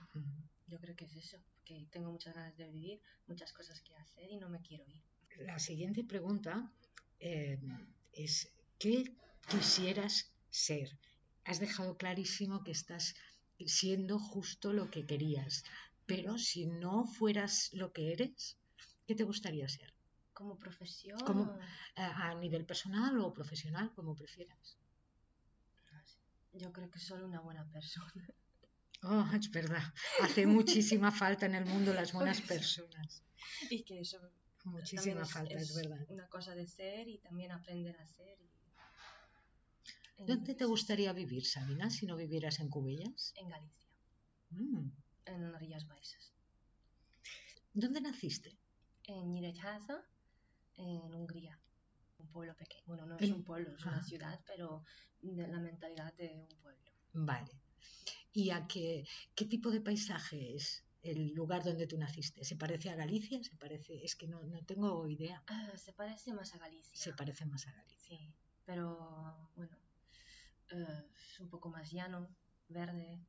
Yo 0.68 0.80
creo 0.80 0.96
que 0.96 1.06
es 1.06 1.16
eso, 1.16 1.38
que 1.66 1.88
tengo 1.90 2.12
muchas 2.12 2.36
ganas 2.36 2.56
de 2.56 2.70
vivir, 2.70 3.02
muchas 3.26 3.52
cosas 3.52 3.82
que 3.82 3.96
hacer 3.96 4.30
y 4.30 4.38
no 4.38 4.48
me 4.48 4.62
quiero 4.62 4.86
ir. 4.88 5.02
La 5.40 5.58
siguiente 5.58 6.04
pregunta 6.04 6.72
eh, 7.20 7.58
es, 8.14 8.52
¿qué 8.78 9.12
quisieras 9.50 10.32
ser? 10.52 11.00
Has 11.44 11.60
dejado 11.60 11.98
clarísimo 11.98 12.64
que 12.64 12.74
estás 12.74 13.16
siendo 13.66 14.20
justo 14.20 14.72
lo 14.72 14.92
que 14.92 15.08
querías, 15.08 15.64
pero 16.06 16.38
si 16.38 16.68
no 16.68 17.06
fueras 17.08 17.74
lo 17.74 17.92
que 17.92 18.14
eres, 18.14 18.60
¿qué 19.08 19.16
te 19.16 19.24
gustaría 19.24 19.68
ser? 19.68 19.92
Como 20.42 20.58
profesión, 20.58 21.20
Como- 21.20 21.56
A, 22.04 22.30
a 22.32 22.34
nivel 22.44 22.64
personal 22.72 23.14
o 23.20 23.32
profesional, 23.32 23.86
como 23.98 24.16
prefieras. 24.16 24.68
yo 26.54 26.70
creo 26.76 26.90
que 26.90 27.00
soy 27.00 27.22
una 27.22 27.40
buena 27.42 27.64
persona. 27.76 28.26
Oh, 29.04 29.26
es 29.40 29.52
verdad. 29.52 29.84
Hace 30.24 30.48
muchísima 30.48 31.12
falta 31.12 31.46
en 31.46 31.54
el 31.56 31.66
mundo 31.66 31.94
las 31.94 32.12
buenas 32.12 32.42
personas. 32.54 33.24
y 33.70 33.84
que 33.84 34.00
eso 34.02 34.18
Muchísima 34.64 35.22
es, 35.22 35.32
falta, 35.32 35.54
es 35.54 35.76
verdad. 35.76 36.04
una 36.10 36.28
cosa 36.28 36.56
de 36.56 36.66
ser 36.68 37.08
y 37.08 37.20
también 37.20 37.52
aprender 37.52 37.96
a 37.98 38.06
ser. 38.08 38.36
y- 38.42 40.26
¿Dónde 40.26 40.54
te 40.56 40.66
gustaría 40.66 41.14
vivir, 41.14 41.46
Sabina, 41.46 41.90
si 41.92 42.06
no 42.08 42.16
vivieras 42.16 42.60
en 42.60 42.70
Cubellas? 42.70 43.34
En 43.38 43.48
Galicia, 43.50 43.90
Mm. 44.50 44.90
en 45.26 45.54
Rías 45.60 45.88
Baixas. 45.88 46.34
¿Dónde 47.74 48.02
naciste? 48.02 48.58
En 49.06 49.32
Nyíregyháza, 49.32 50.04
en 50.76 51.14
Hungría. 51.14 51.60
Un 52.18 52.28
pueblo 52.32 52.56
pequeño. 52.56 52.84
Bueno, 52.86 53.06
no 53.06 53.18
es 53.18 53.30
un 53.32 53.44
pueblo, 53.44 53.72
es 53.76 53.82
Ajá. 53.82 53.92
una 53.92 54.04
ciudad, 54.04 54.40
pero 54.46 54.84
de 55.22 55.48
la 55.48 55.60
mentalidad 55.60 56.14
de 56.16 56.30
un 56.50 56.58
pueblo. 56.62 56.92
Vale. 57.14 57.52
¿Y 58.34 58.52
a 58.52 58.68
qué, 58.68 59.06
qué 59.36 59.46
tipo 59.46 59.72
de 59.72 59.82
paisaje 59.82 60.56
es 60.56 60.86
el 61.02 61.34
lugar 61.34 61.64
donde 61.64 61.88
tú 61.88 61.98
naciste? 61.98 62.44
¿Se 62.44 62.56
parece 62.56 62.90
a 62.90 62.96
Galicia? 62.96 63.44
¿Se 63.44 63.56
parece? 63.58 64.04
Es 64.04 64.16
que 64.16 64.28
no, 64.28 64.44
no 64.44 64.64
tengo 64.66 65.08
idea. 65.08 65.44
Ah, 65.48 65.72
se 65.76 65.94
parece 65.94 66.32
más 66.34 66.54
a 66.54 66.60
Galicia. 66.60 66.96
Se 66.96 67.14
parece 67.14 67.46
más 67.46 67.68
a 67.68 67.72
Galicia. 67.74 68.18
Sí, 68.18 68.34
pero 68.66 69.52
bueno, 69.56 69.76
eh, 70.70 71.04
es 71.32 71.40
un 71.40 71.50
poco 71.50 71.70
más 71.70 71.92
llano, 71.92 72.30
verde, 72.70 73.20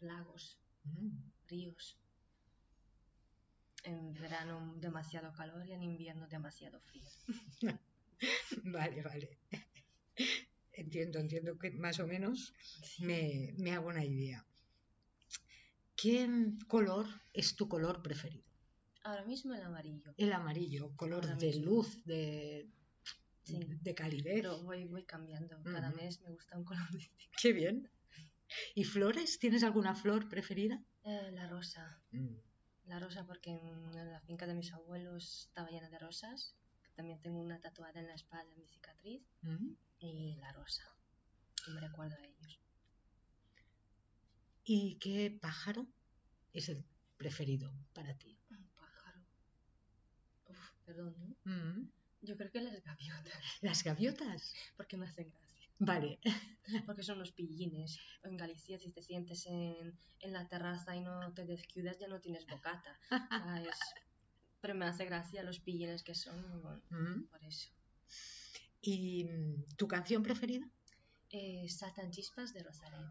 lagos, 0.00 0.58
Mm. 0.84 1.30
ríos. 1.46 1.96
En 3.84 4.12
verano 4.14 4.74
demasiado 4.78 5.32
calor 5.32 5.66
y 5.66 5.72
en 5.72 5.82
invierno 5.82 6.26
demasiado 6.28 6.80
frío. 6.80 7.04
Vale, 8.64 9.02
vale. 9.02 9.38
Entiendo, 10.72 11.18
entiendo 11.18 11.58
que 11.58 11.72
más 11.72 11.98
o 11.98 12.06
menos 12.06 12.54
me, 13.00 13.52
me 13.58 13.72
hago 13.72 13.88
una 13.88 14.04
idea. 14.04 14.46
¿Qué 15.96 16.28
color 16.68 17.06
es 17.32 17.56
tu 17.56 17.68
color 17.68 18.00
preferido? 18.02 18.44
Ahora 19.02 19.24
mismo 19.24 19.54
el 19.54 19.62
amarillo. 19.62 20.14
El 20.16 20.32
amarillo, 20.32 20.94
color 20.96 21.24
Ahora 21.24 21.36
de 21.36 21.46
mismo. 21.48 21.64
luz, 21.64 22.04
de, 22.04 22.68
Sí. 23.42 23.58
de 23.58 23.94
calidez. 23.94 24.34
Pero 24.36 24.62
voy, 24.62 24.84
voy 24.84 25.04
cambiando. 25.04 25.60
Cada 25.64 25.90
mes 25.90 26.20
me 26.20 26.30
gusta 26.30 26.56
un 26.56 26.64
color 26.64 26.88
distinto. 26.92 27.36
Qué 27.42 27.52
bien. 27.52 27.90
¿Y 28.76 28.84
flores? 28.84 29.38
¿Tienes 29.40 29.64
alguna 29.64 29.96
flor 29.96 30.28
preferida? 30.28 30.80
Eh, 31.04 31.30
la 31.32 31.48
rosa. 31.48 32.00
Mm. 32.12 32.36
La 32.86 32.98
rosa 32.98 33.24
porque 33.24 33.50
en, 33.50 33.94
la 33.94 34.20
finca 34.20 34.46
de 34.46 34.54
mis 34.54 34.72
abuelos 34.72 35.46
estaba 35.48 35.70
llena 35.70 35.88
de 35.88 35.98
rosas. 35.98 36.54
También 36.94 37.20
tengo 37.20 37.40
una 37.40 37.60
tatuada 37.60 38.00
en 38.00 38.06
la 38.06 38.14
espalda, 38.14 38.54
mi 38.56 38.66
cicatriz. 38.66 39.22
Mm. 39.42 39.72
Y 40.00 40.36
la 40.36 40.52
rosa. 40.52 40.84
Que 41.64 41.70
me 41.70 41.80
recuerda 41.80 42.16
a 42.16 42.24
ellos. 42.24 42.60
¿Y 44.64 44.96
qué 44.98 45.36
pájaro 45.40 45.86
es 46.52 46.68
el 46.68 46.84
preferido 47.16 47.72
para 47.92 48.16
ti? 48.16 48.38
Un 48.50 48.68
pájaro. 48.76 49.20
Uf, 50.46 50.70
perdón, 50.84 51.14
¿no? 51.18 51.52
Mm. 51.52 51.90
Yo 52.22 52.36
creo 52.36 52.50
que 52.50 52.60
las 52.60 52.82
gaviotas. 52.84 53.42
Las 53.60 53.82
gaviotas. 53.82 54.54
Porque 54.76 54.96
me 54.96 55.06
hacen 55.06 55.30
gracia. 55.30 55.61
Vale. 55.84 56.18
Porque 56.86 57.02
son 57.02 57.18
los 57.18 57.32
pillines. 57.32 57.98
En 58.22 58.36
Galicia, 58.36 58.78
si 58.78 58.90
te 58.92 59.02
sientes 59.02 59.46
en, 59.46 59.98
en 60.20 60.32
la 60.32 60.46
terraza 60.48 60.94
y 60.96 61.00
no 61.00 61.32
te 61.34 61.44
descuidas, 61.44 61.98
ya 61.98 62.08
no 62.08 62.20
tienes 62.20 62.46
bocata. 62.46 62.98
¿sabes? 63.30 63.76
Pero 64.60 64.74
me 64.74 64.86
hace 64.86 65.04
gracia 65.04 65.42
los 65.42 65.58
pillines 65.60 66.02
que 66.04 66.14
son. 66.14 66.62
bueno, 66.62 66.82
Mm. 66.90 67.24
por 67.30 67.42
eso. 67.44 67.68
¿Y 68.80 69.24
mm, 69.24 69.76
tu 69.76 69.88
canción 69.88 70.22
preferida? 70.22 70.68
Eh, 71.30 71.68
Satan 71.68 72.10
Chispas 72.10 72.52
de 72.52 72.62
Rosalén. 72.62 73.10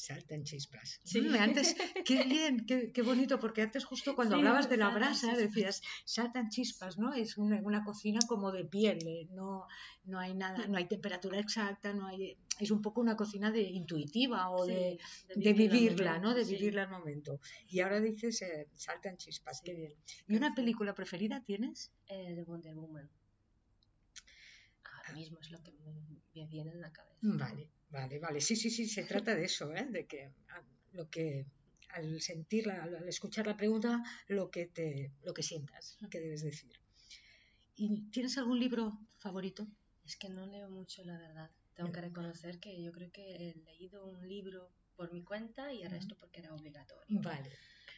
Saltan 0.00 0.44
chispas. 0.44 1.00
Sí. 1.02 1.20
Mm, 1.22 1.34
Antes, 1.34 1.74
qué 2.04 2.22
bien, 2.24 2.64
qué, 2.66 2.92
qué 2.92 3.02
bonito, 3.02 3.40
porque 3.40 3.62
antes 3.62 3.84
justo 3.84 4.14
cuando 4.14 4.36
Sí, 4.36 4.38
hablabas 4.38 4.68
de 4.70 4.76
la 4.76 4.90
brasa 4.90 5.30
chispas. 5.32 5.38
decías, 5.38 5.82
saltan 6.04 6.50
chispas, 6.50 6.98
¿no? 6.98 7.12
Es 7.12 7.36
una, 7.36 7.60
una 7.62 7.82
cocina 7.84 8.20
como 8.28 8.52
de 8.52 8.64
piel, 8.64 8.98
eh, 9.08 9.26
no, 9.32 9.66
no 10.04 10.20
hay 10.20 10.34
nada, 10.34 10.68
no 10.68 10.78
hay 10.78 10.86
temperatura 10.86 11.40
exacta, 11.40 11.92
no 11.92 12.06
hay, 12.06 12.38
es 12.60 12.70
un 12.70 12.80
poco 12.80 13.00
una 13.00 13.16
cocina 13.16 13.50
de 13.50 13.62
intuitiva 13.62 14.50
o 14.50 14.64
Sí, 14.66 14.72
de, 14.72 14.98
de 15.34 15.52
vivirla 15.52 15.64
al 15.64 15.70
vivirla, 15.72 16.10
momento, 16.12 16.28
¿no? 16.28 16.34
De 16.34 16.44
sí. 16.44 16.54
vivirla 16.54 16.82
al 16.84 16.90
momento. 16.90 17.40
Y 17.66 17.80
ahora 17.80 18.00
dices, 18.00 18.40
eh, 18.42 18.68
saltan 18.76 19.16
chispas, 19.16 19.60
qué 19.64 19.74
bien. 19.74 19.94
¿Y 20.28 20.36
una 20.36 20.54
película 20.54 20.94
preferida 20.94 21.42
tienes? 21.42 21.90
Eh, 22.06 22.36
de 22.36 22.44
Wonder 22.44 22.76
Woman. 22.76 23.10
Ahora 24.84 25.12
mismo 25.12 25.40
es 25.40 25.50
lo 25.50 25.60
que 25.60 25.72
me, 25.72 26.17
viene 26.46 26.70
en 26.70 26.80
la 26.80 26.92
cabeza. 26.92 27.18
Vale, 27.22 27.70
vale, 27.90 28.18
vale. 28.18 28.40
Sí, 28.40 28.56
sí, 28.56 28.70
sí, 28.70 28.86
se 28.86 29.04
trata 29.04 29.34
de 29.34 29.44
eso, 29.44 29.72
¿eh? 29.74 29.86
De 29.90 30.06
que 30.06 30.30
ah, 30.50 30.62
lo 30.92 31.08
que 31.08 31.46
al 31.90 32.20
sentirla, 32.20 32.82
al 32.82 32.94
al 32.96 33.08
escuchar 33.08 33.46
la 33.46 33.56
pregunta, 33.56 34.02
lo 34.28 34.50
que 34.50 34.66
te, 34.66 35.12
lo 35.22 35.32
que 35.34 35.42
sientas, 35.42 35.96
que 36.10 36.20
debes 36.20 36.42
decir. 36.42 36.72
¿Y 37.76 38.10
tienes 38.10 38.36
algún 38.38 38.58
libro 38.58 38.98
favorito? 39.18 39.66
Es 40.04 40.16
que 40.16 40.28
no 40.28 40.46
leo 40.46 40.68
mucho, 40.68 41.04
la 41.04 41.18
verdad. 41.18 41.50
Tengo 41.74 41.92
que 41.92 42.00
reconocer 42.00 42.58
que 42.58 42.82
yo 42.82 42.90
creo 42.90 43.12
que 43.12 43.36
he 43.36 43.54
leído 43.54 44.04
un 44.04 44.26
libro 44.28 44.72
por 44.96 45.12
mi 45.12 45.22
cuenta 45.22 45.72
y 45.72 45.82
el 45.82 45.90
resto 45.90 46.16
porque 46.18 46.40
era 46.40 46.52
obligatorio. 46.52 47.20
Vale. 47.20 47.50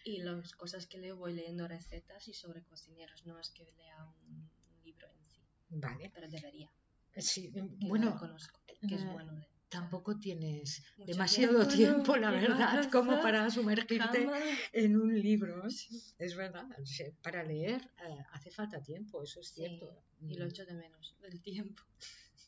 Y 0.05 0.19
las 0.19 0.53
cosas 0.53 0.87
que 0.87 0.99
leo 0.99 1.17
voy 1.17 1.33
leyendo 1.33 1.67
recetas 1.67 2.29
y 2.29 2.35
sobre 2.35 2.63
cocineros, 2.63 3.25
no 3.25 3.39
es 3.41 3.51
que 3.51 3.65
lea 3.73 4.05
un, 4.05 4.51
un 4.69 4.83
libro 4.83 5.09
en 5.09 5.27
sí, 5.31 5.41
Vale. 5.71 6.11
pero 6.13 6.29
debería. 6.29 6.71
Sí, 7.17 7.51
lo 7.55 7.67
bueno, 7.89 8.21
que 8.89 8.95
es 8.95 9.03
eh, 9.03 9.13
bueno 9.13 9.33
leer. 9.33 9.49
tampoco 9.69 10.19
tienes 10.19 10.83
Mucho 10.97 11.13
demasiado 11.13 11.67
tiempo, 11.69 12.17
la 12.17 12.31
verdad, 12.31 12.91
como 12.91 13.21
para 13.21 13.51
sumergirte 13.51 14.19
Jamás. 14.25 14.43
en 14.73 14.97
un 14.97 15.19
libro. 15.21 15.63
Es 15.67 16.37
verdad, 16.37 16.67
para 17.23 17.43
leer 17.43 17.81
eh, 18.07 18.19
hace 18.33 18.51
falta 18.51 18.81
tiempo, 18.83 19.23
eso 19.23 19.41
es 19.41 19.49
Sí, 19.49 19.55
cierto. 19.55 20.05
Y 20.29 20.35
lo 20.37 20.45
Mm, 20.45 20.49
echo 20.49 20.65
de 20.67 20.75
menos, 20.75 21.17
del 21.21 21.41
tiempo. 21.43 21.83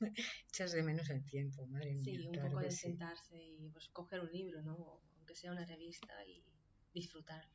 Echas 0.48 0.72
de 0.72 0.83
menos 0.83 1.09
el 1.11 1.25
tiempo, 1.25 1.66
madre 1.66 1.94
mía. 1.94 2.05
Sí, 2.05 2.27
un 2.27 2.35
poco 2.40 2.59
de 2.61 2.70
sentarse 2.70 3.37
y 3.42 3.68
pues, 3.70 3.88
coger 3.88 4.20
un 4.20 4.31
libro, 4.33 4.62
¿no? 4.62 4.75
O 4.77 5.03
aunque 5.16 5.35
sea 5.35 5.53
una 5.53 5.64
revista 5.64 6.25
y 6.27 6.44
disfrutarlo. 6.92 7.53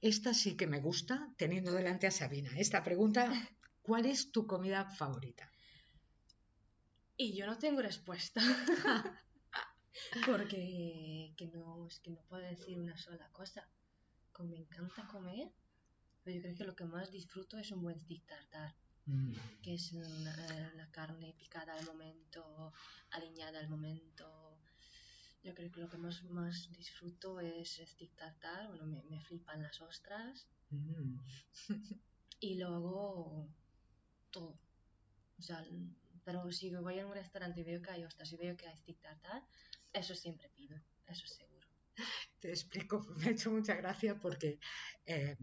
Esta 0.00 0.32
sí 0.32 0.56
que 0.56 0.66
me 0.66 0.80
gusta, 0.80 1.14
teniendo 1.36 1.70
delante 1.72 2.06
a 2.06 2.10
Sabina. 2.10 2.50
Esta 2.56 2.82
pregunta, 2.82 3.24
¿cuál 3.82 4.06
es 4.06 4.32
tu 4.32 4.46
comida 4.46 4.88
favorita? 4.88 5.50
Y 7.16 7.34
yo 7.34 7.46
no 7.46 7.58
tengo 7.58 7.80
respuesta. 7.80 8.40
Porque 10.26 11.32
que 11.36 11.46
no, 11.46 11.86
es 11.86 12.00
que 12.00 12.10
no 12.10 12.20
puedo 12.28 12.42
decir 12.42 12.78
una 12.78 12.96
sola 12.96 13.30
cosa. 13.32 13.68
Como 14.32 14.50
me 14.50 14.58
encanta 14.58 15.06
comer, 15.06 15.50
pero 16.22 16.36
yo 16.36 16.42
creo 16.42 16.56
que 16.56 16.64
lo 16.64 16.76
que 16.76 16.84
más 16.84 17.10
disfruto 17.10 17.58
es 17.58 17.70
un 17.72 17.82
buen 17.82 17.98
stick 17.98 18.26
tartar, 18.26 18.74
Mm, 19.06 19.34
que 19.62 19.74
es 19.74 19.92
una, 19.92 20.72
la 20.74 20.90
carne 20.90 21.32
picada 21.38 21.74
al 21.74 21.86
momento, 21.86 22.72
aliñada 23.10 23.60
al 23.60 23.68
momento. 23.68 24.58
Yo 25.44 25.54
creo 25.54 25.70
que 25.70 25.80
lo 25.80 25.88
que 25.88 25.96
más, 25.96 26.24
más 26.24 26.72
disfruto 26.72 27.38
es 27.38 27.80
stick 27.86 28.16
tartar, 28.16 28.66
bueno, 28.66 28.84
me, 28.86 29.02
me 29.04 29.20
flipan 29.20 29.62
las 29.62 29.80
ostras 29.80 30.48
mm. 30.70 31.18
y 32.40 32.56
luego 32.56 33.48
todo. 34.32 34.58
O 35.38 35.42
sea, 35.42 35.64
pero 36.26 36.38
si 36.58 36.66
voy 36.86 36.98
a 36.98 37.06
un 37.08 37.14
restaurante 37.20 37.60
y 37.60 37.64
veo 37.70 37.80
que 37.82 37.90
hay 37.92 38.02
ostras 38.10 38.32
y 38.32 38.36
veo 38.44 38.56
que 38.58 38.66
hay 38.68 38.76
stick 38.82 39.00
tartar, 39.00 39.40
eso 40.00 40.14
siempre 40.24 40.48
pido, 40.58 40.76
eso 41.12 41.26
seguro. 41.38 41.66
Te 42.40 42.48
explico, 42.56 42.94
me 43.18 43.26
ha 43.26 43.30
hecho 43.34 43.50
mucha 43.56 43.74
gracia 43.76 44.12
porque 44.24 44.58
eh, 45.06 45.36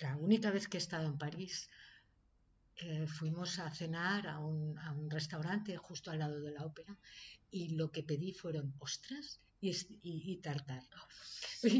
la 0.00 0.16
única 0.16 0.50
vez 0.50 0.64
que 0.68 0.76
he 0.78 0.84
estado 0.86 1.06
en 1.06 1.18
París 1.24 1.68
eh, 2.76 3.06
fuimos 3.06 3.50
a 3.58 3.70
cenar 3.80 4.22
a 4.26 4.36
un, 4.40 4.78
a 4.78 4.92
un 5.00 5.08
restaurante 5.10 5.76
justo 5.76 6.10
al 6.10 6.18
lado 6.20 6.40
de 6.40 6.52
la 6.52 6.64
ópera 6.64 6.98
y 7.50 7.62
lo 7.78 7.90
que 7.92 8.02
pedí 8.02 8.32
fueron 8.32 8.74
ostras 8.78 9.26
y, 9.60 9.70
y- 10.10 10.32
y 10.32 10.40
tartar. 10.40 10.82
Son 11.60 11.70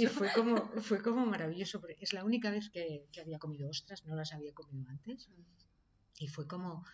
Y, 0.00 0.06
fue 0.06 0.28
como, 0.32 0.54
fue 0.88 1.02
como 1.02 1.26
maravilloso, 1.26 1.80
es 2.04 2.12
la 2.12 2.24
única 2.24 2.50
vez 2.50 2.70
que, 2.70 3.08
que 3.12 3.20
había 3.20 3.38
comido 3.38 3.68
ostras, 3.70 4.04
no 4.04 4.14
las 4.14 4.32
había 4.32 4.52
comido 4.54 4.88
antes. 4.90 5.28
Y 6.18 6.28
fue 6.28 6.46
como, 6.46 6.84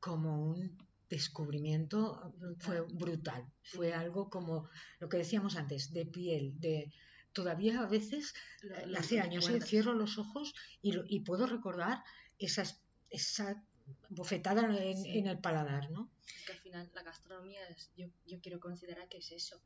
como 0.00 0.50
un 0.50 0.76
descubrimiento, 1.08 2.32
Brutal. 2.38 2.56
fue 2.58 2.80
brutal. 2.82 3.44
Sí. 3.62 3.76
Fue 3.76 3.92
algo 3.94 4.28
como 4.30 4.68
lo 5.00 5.08
que 5.08 5.18
decíamos 5.18 5.56
antes, 5.56 5.92
de 5.92 6.06
piel, 6.06 6.58
de... 6.60 6.92
Todavía 7.32 7.80
a 7.80 7.86
veces, 7.86 8.32
Lo- 8.62 8.76
eh, 8.76 8.86
lo 8.86 8.98
hace 8.98 9.20
años, 9.20 9.44
eh, 9.44 9.48
recuerdas. 9.48 9.68
cierro 9.68 9.92
los 9.94 10.18
ojos 10.18 10.54
y, 10.82 10.92
lo- 10.92 11.04
y 11.08 11.20
puedo 11.20 11.46
recordar 11.46 12.04
esas, 12.38 12.80
esa 13.10 13.60
bofetada 14.08 14.62
en, 14.80 14.96
Sí. 15.02 15.18
en 15.18 15.26
el 15.26 15.38
paladar, 15.40 15.90
¿no? 15.90 16.10
Es 16.26 16.44
que 16.46 16.52
al 16.52 16.58
final 16.60 16.90
la 16.94 17.02
gastronomía 17.02 17.66
es, 17.68 17.90
yo, 17.96 18.06
yo 18.26 18.40
quiero 18.40 18.60
considerar 18.60 19.08
que 19.08 19.18
es 19.18 19.32
eso, 19.32 19.60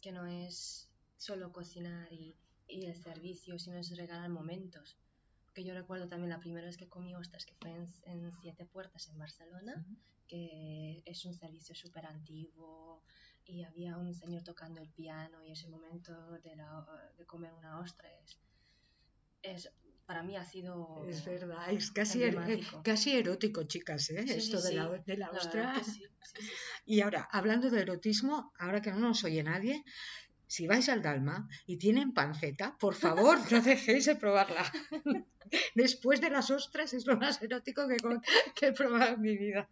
que 0.00 0.12
no 0.12 0.26
es 0.26 0.88
solo 1.16 1.50
cocinar 1.52 2.12
y, 2.12 2.36
y 2.68 2.86
el 2.86 2.94
servicio, 3.02 3.58
sino 3.58 3.78
es 3.78 3.96
regalar 3.96 4.30
momentos. 4.30 4.96
Porque 5.58 5.70
yo 5.70 5.74
recuerdo 5.74 6.06
también 6.06 6.30
la 6.30 6.38
primera 6.38 6.66
vez 6.68 6.76
que 6.76 6.88
comí 6.88 7.16
ostras, 7.16 7.44
que 7.44 7.52
fue 7.56 7.70
en, 7.72 7.88
en 8.04 8.32
Siete 8.40 8.64
Puertas, 8.64 9.08
en 9.08 9.18
Barcelona, 9.18 9.84
que 10.28 11.02
es 11.04 11.24
un 11.24 11.34
servicio 11.34 11.74
súper 11.74 12.06
antiguo 12.06 13.02
y 13.44 13.64
había 13.64 13.96
un 13.96 14.14
señor 14.14 14.44
tocando 14.44 14.80
el 14.80 14.88
piano 14.92 15.42
y 15.42 15.50
ese 15.50 15.68
momento 15.68 16.12
de, 16.44 16.54
la, 16.54 16.86
de 17.16 17.26
comer 17.26 17.52
una 17.54 17.80
ostra 17.80 18.08
es, 18.22 18.38
es 19.42 19.72
para 20.06 20.22
mí 20.22 20.36
ha 20.36 20.44
sido 20.44 21.04
Es 21.08 21.24
verdad, 21.24 21.72
es 21.72 21.90
casi, 21.90 22.20
er- 22.20 22.38
eh, 22.48 22.62
casi 22.84 23.16
erótico, 23.18 23.64
chicas, 23.64 24.10
¿eh? 24.10 24.22
Sí, 24.28 24.34
esto 24.34 24.62
de, 24.62 24.68
sí, 24.68 24.74
la, 24.76 24.88
de 24.90 25.16
la 25.16 25.26
La 25.32 25.38
ostra. 25.38 25.72
que 25.74 25.82
sí. 25.82 26.04
Y 26.86 27.00
ahora, 27.00 27.26
hablando 27.32 27.68
de 27.68 27.80
erotismo, 27.80 28.52
ahora 28.60 28.80
que 28.80 28.92
no 28.92 29.00
nos 29.00 29.24
oye 29.24 29.42
nadie, 29.42 29.82
si 30.48 30.66
vais 30.66 30.88
al 30.88 31.02
Dalma 31.02 31.48
y 31.66 31.76
tienen 31.76 32.12
panceta, 32.12 32.76
por 32.78 32.94
favor, 32.94 33.38
no 33.52 33.60
dejéis 33.62 34.06
de 34.06 34.16
probarla. 34.16 34.64
Después 35.74 36.20
de 36.20 36.30
las 36.30 36.50
ostras 36.50 36.92
es 36.94 37.06
lo 37.06 37.16
más 37.16 37.40
erótico 37.42 37.86
que, 37.88 38.66
he 38.66 38.72
probado 38.72 39.14
en 39.14 39.20
mi 39.20 39.36
vida. 39.36 39.68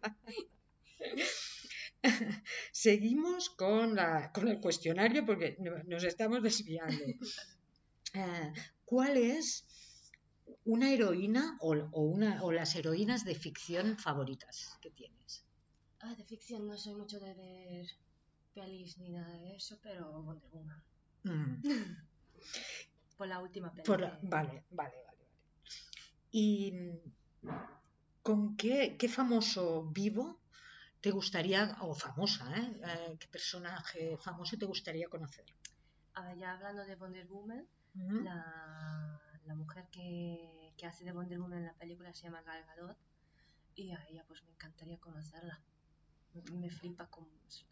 Seguimos 2.71 3.49
con, 3.49 3.95
la, 3.95 4.31
con 4.31 4.47
el 4.47 4.59
cuestionario 4.59 5.25
porque 5.25 5.57
no- 5.59 5.83
nos 5.85 6.03
estamos 6.03 6.41
desviando. 6.41 7.03
Eh, 8.13 8.53
¿Cuál 8.85 9.17
es 9.17 9.65
una 10.65 10.91
heroína 10.91 11.57
o, 11.59 11.75
o 11.75 12.01
una, 12.01 12.43
o 12.43 12.51
las 12.51 12.75
heroínas 12.75 13.25
de 13.25 13.35
ficción 13.35 13.97
favoritas 13.97 14.77
que 14.81 14.91
tienes? 14.91 15.43
Ah, 15.99 16.13
de 16.15 16.23
ficción 16.23 16.67
no 16.67 16.77
soy 16.77 16.95
mucho 16.95 17.19
de 17.19 17.33
ver 17.33 17.85
pelis 18.57 18.97
ni 18.97 19.09
nada 19.17 19.33
de 19.43 19.55
eso, 19.55 19.73
pero 19.85 20.01
Wonder 20.27 20.49
Woman. 20.51 20.81
Mm. 21.23 21.55
Por 23.17 23.27
la 23.27 23.39
última 23.45 23.71
peli. 23.73 23.85
Por 23.89 23.99
la- 24.01 24.19
que- 24.19 24.27
Vale, 24.35 24.55
vale, 24.71 24.97
vale, 25.05 25.23
vale. 25.23 25.23
Y 26.31 26.43
¿Con 28.27 28.57
qué, 28.57 28.97
qué 28.99 29.07
famoso 29.19 29.63
vivo 30.01 30.25
te 31.01 31.11
gustaría, 31.11 31.77
o 31.81 31.93
famosa, 31.93 32.43
¿eh? 32.59 32.67
Eh, 32.83 33.17
qué 33.19 33.27
personaje 33.27 34.17
famoso 34.17 34.57
te 34.57 34.65
gustaría 34.65 35.07
conocer? 35.07 35.45
A 36.13 36.21
ver, 36.25 36.37
ya 36.37 36.53
hablando 36.55 36.83
de 36.83 36.95
Wonder 36.95 37.27
Woman, 37.27 37.65
la, 38.27 38.39
la 39.45 39.55
mujer 39.55 39.85
que, 39.91 40.73
que 40.77 40.85
hace 40.85 41.05
de 41.05 41.13
Wonder 41.13 41.39
Woman 41.39 41.59
en 41.59 41.65
la 41.71 41.73
película 41.75 42.13
se 42.13 42.23
llama 42.23 42.41
Gal 42.41 42.65
Gadot 42.65 42.97
y 43.75 43.91
a 43.91 43.99
ella 44.09 44.23
pues 44.27 44.43
me 44.43 44.51
encantaría 44.51 44.97
conocerla. 44.99 45.61
Me, 46.33 46.41
me 46.61 46.69
flipa 46.69 47.07
con, 47.09 47.25
su- 47.47 47.65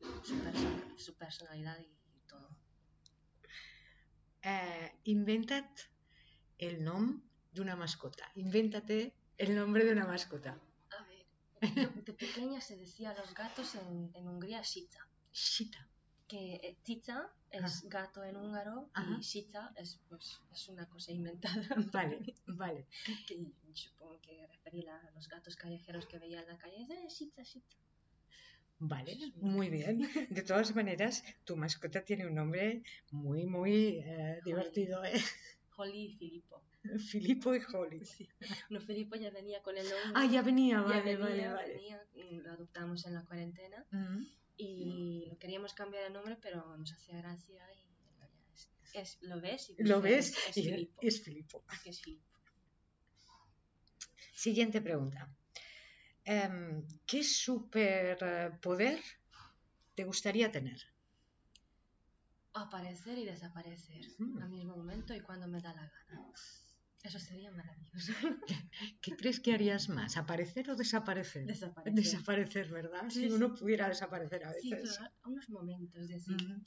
su- 0.00 0.06
sé, 0.06 0.22
su, 0.24 0.34
perso- 0.44 0.98
su 0.98 1.14
personalidad 1.16 1.78
y, 1.80 1.88
todo. 2.28 2.48
Eh, 4.42 4.92
inventa't 5.04 5.80
el 6.58 6.82
nom 6.84 7.22
d'una 7.52 7.76
mascota. 7.76 8.30
Invéntate 8.36 9.14
el 9.36 9.54
nombre 9.54 9.84
de 9.84 9.92
una 9.92 10.06
mascota. 10.06 10.58
A 10.90 11.04
ver, 11.04 12.04
de 12.04 12.12
pequeña 12.12 12.60
se 12.60 12.76
decía 12.76 13.10
a 13.10 13.14
los 13.14 13.34
gatos 13.34 13.74
en, 13.74 14.10
en 14.14 14.28
Hungría 14.28 14.62
Shita, 14.62 15.06
Shita. 15.32 15.88
que 16.28 16.54
eh, 16.62 16.76
Tita 16.84 17.32
es 17.50 17.88
gato 17.88 18.22
en 18.22 18.36
húngaro 18.36 18.90
Ajá. 18.92 19.16
y 19.18 19.22
Shita 19.22 19.72
es 19.76 19.98
pues 20.08 20.38
es 20.52 20.68
una 20.68 20.86
cosa 20.88 21.10
inventada. 21.12 21.66
Vale, 21.92 22.20
vale. 22.46 22.86
que 23.26 23.34
supongo 23.74 24.20
que 24.20 24.46
refería 24.46 24.96
a 24.98 25.10
los 25.12 25.26
gatos 25.28 25.56
callejeros 25.56 26.06
que 26.06 26.18
veía 26.18 26.40
en 26.42 26.48
la 26.48 26.58
calle. 26.58 26.86
Eh, 26.90 27.08
Shita, 27.08 27.42
Shita. 27.42 27.76
Vale, 28.80 29.16
muy 29.36 29.68
bien. 29.70 29.98
De 30.30 30.42
todas 30.42 30.74
maneras, 30.74 31.24
tu 31.44 31.56
mascota 31.56 32.02
tiene 32.04 32.26
un 32.26 32.34
nombre 32.34 32.82
muy, 33.10 33.44
muy 33.44 33.98
eh, 34.04 34.40
divertido, 34.44 35.04
¿eh? 35.04 35.12
Holly 35.76 36.04
y 36.06 36.16
Filippo. 36.16 36.62
Filipo 37.10 37.54
y 37.54 37.60
Holly. 37.72 38.00
No, 38.70 38.80
Filippo 38.80 39.16
ya 39.16 39.30
venía 39.30 39.60
con 39.62 39.76
el 39.76 39.84
nombre. 39.84 40.12
Ah, 40.14 40.26
ya 40.26 40.42
venía, 40.42 40.76
ya 40.76 40.82
vale, 40.82 41.16
venía, 41.16 41.18
vale, 41.18 41.48
vale. 41.54 41.74
venía, 41.74 42.02
mm, 42.14 42.38
lo 42.44 42.50
adoptamos 42.52 43.04
en 43.06 43.14
la 43.14 43.24
cuarentena 43.24 43.84
Mm, 43.90 44.22
y 44.56 45.26
lo 45.28 45.38
queríamos 45.38 45.72
cambiar 45.74 46.04
el 46.06 46.12
nombre, 46.12 46.36
pero 46.40 46.76
nos 46.76 46.92
hacía 46.92 47.18
gracia 47.18 47.62
y 47.74 47.86
ya 48.18 48.28
es, 48.54 48.70
es- 48.94 49.18
lo 49.22 49.40
ves 49.40 49.70
y 49.70 49.82
Lo 49.84 50.00
ves 50.00 50.36
es, 50.48 50.56
y 50.56 50.62
Filippo. 50.64 51.00
es 51.02 51.22
Filipo. 51.22 51.64
es 51.84 52.00
Filippo. 52.00 52.38
Siguiente 54.34 54.80
pregunta. 54.80 55.28
Em, 56.30 56.84
¿Qué 57.06 57.24
superpoder 57.24 59.00
te 59.94 60.04
gustaría 60.04 60.52
tener? 60.52 60.78
Aparecer 62.52 63.16
y 63.16 63.24
desaparecer 63.24 64.04
Mm. 64.18 64.42
al 64.42 64.50
mismo 64.50 64.76
momento 64.76 65.14
y 65.14 65.20
cuando 65.20 65.48
me 65.48 65.60
da 65.62 65.72
la 65.72 65.90
gana. 65.90 66.30
Eso 67.02 67.18
sería 67.18 67.50
maravilloso. 67.50 68.12
¿Qué 69.00 69.16
crees 69.16 69.40
que 69.40 69.54
harías 69.54 69.88
más? 69.88 70.18
¿Aparecer 70.18 70.68
o 70.70 70.76
desaparecer? 70.76 71.46
Desaparecer. 71.46 71.94
Desaparecer, 72.04 72.68
¿verdad? 72.70 73.04
Sí, 73.08 73.20
si 73.20 73.28
sí. 73.28 73.32
uno 73.32 73.54
pudiera 73.54 73.88
desaparecer 73.88 74.44
a 74.44 74.52
Sí, 74.52 74.70
veces. 74.70 75.00
a 75.00 75.10
unos 75.28 75.48
momentos 75.48 76.08
decir 76.08 76.36
Mm, 76.42 76.62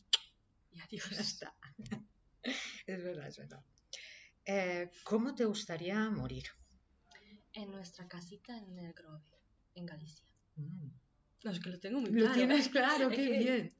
y 0.72 0.80
adiós. 0.80 1.08
ya 1.12 1.22
está. 1.22 1.56
es 2.88 3.04
verdad, 3.04 3.28
es 3.28 3.38
verdad. 3.38 3.64
Eh, 4.46 4.90
¿Cómo 5.04 5.36
te 5.36 5.46
gustaría 5.46 6.10
morir? 6.10 6.46
En 7.54 7.70
nuestra 7.70 8.08
casita 8.08 8.58
en 8.58 8.80
el 8.80 8.94
Grove, 8.94 9.26
en 9.76 9.86
Galicia. 9.86 10.26
Mm. 10.56 10.88
No, 11.44 11.52
es 11.52 11.60
que 11.60 11.70
lo 11.70 11.80
tengo 11.80 12.00
muy 12.02 12.12
Lo 12.12 12.32
tienes 12.34 12.70
claro, 12.70 13.10
Es 13.10 13.18
qué 13.18 13.26
que- 13.30 13.38
bien. 13.40 13.76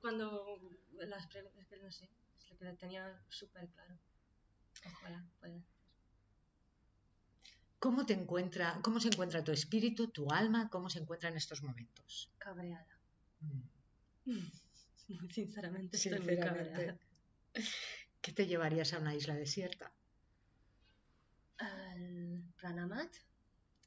Cuando 0.00 0.58
las 0.92 1.26
preguntas, 1.28 1.62
es 1.62 1.68
que 1.68 1.76
no 1.78 1.90
sé, 1.90 2.08
es 2.38 2.50
lo 2.50 2.58
que 2.58 2.64
lo 2.66 2.76
tenía 2.76 3.22
súper 3.28 3.68
claro. 3.68 3.98
Ojalá 4.86 5.24
pueda. 5.40 5.62
¿Cómo 7.78 8.06
te 8.06 8.14
encuentra, 8.14 8.78
cómo 8.82 8.98
se 9.00 9.08
encuentra 9.08 9.44
tu 9.44 9.52
espíritu, 9.52 10.08
tu 10.08 10.30
alma, 10.30 10.68
cómo 10.70 10.88
se 10.88 10.98
encuentra 11.00 11.28
en 11.28 11.36
estos 11.36 11.62
momentos? 11.62 12.30
Cabreada. 12.38 12.98
Mm. 13.40 14.30
Sinceramente, 15.30 15.96
estoy 15.96 16.12
muy 16.12 16.20
Sinceramente. 16.28 16.70
cabreada. 16.72 16.98
¿Qué 18.22 18.32
te 18.32 18.46
llevarías 18.46 18.92
a 18.94 18.98
una 18.98 19.14
isla 19.14 19.34
desierta? 19.34 19.92
Al 21.58 22.42
Pranamat, 22.56 23.10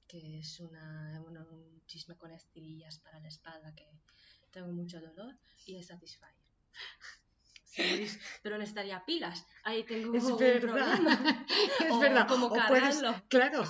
que 0.08 0.39
es 0.39 0.60
una, 0.60 1.22
un 1.26 1.82
chisme 1.86 2.15
con 2.17 2.32
estirillas 2.32 3.00
para 3.00 3.20
la 3.20 3.28
espalda 3.28 3.74
que 3.76 3.89
tengo 4.52 4.72
mucho 4.72 5.00
dolor, 5.02 5.38
y 5.65 5.76
el 5.76 5.84
Satisfyer. 5.84 6.32
Sí, 7.70 8.08
pero 8.41 8.58
necesitaría 8.58 9.06
pilas. 9.06 9.46
Ahí 9.63 9.84
tengo 9.84 10.15
Es 10.17 10.24
un 10.24 10.38
verdad. 10.39 10.62
problema. 10.98 11.46
es 11.86 11.91
O 11.91 12.00
verdad. 12.00 12.28
cómo 12.28 12.48
o 12.48 12.50
puedes- 12.50 13.00
cargarlo. 13.02 13.24
claro. 13.30 13.63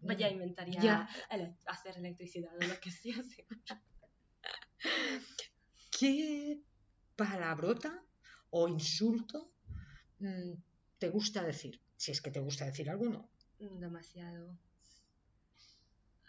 Vaya, 0.00 0.30
inventaría 0.30 0.80
Ya. 0.80 1.08
ele- 1.30 1.54
hacer 1.66 1.98
electricidad 1.98 2.56
o 2.56 2.64
lo 2.66 2.80
que 2.80 2.90
sea. 2.90 3.22
sí. 3.24 3.44
¿Qué 5.98 6.60
palabrota 7.16 8.02
o 8.50 8.68
insulto 8.68 9.52
mm, 10.20 10.52
te 10.98 11.08
gusta 11.10 11.42
decir? 11.44 11.80
Si 11.96 12.10
es 12.10 12.22
que 12.22 12.30
te 12.30 12.40
gusta 12.40 12.64
decir 12.64 12.88
alguno. 12.88 13.28
Demasiado. 13.58 14.58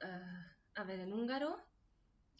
Ah, 0.01 0.55
a 0.75 0.83
ver, 0.83 0.99
en 0.99 1.13
húngaro, 1.13 1.57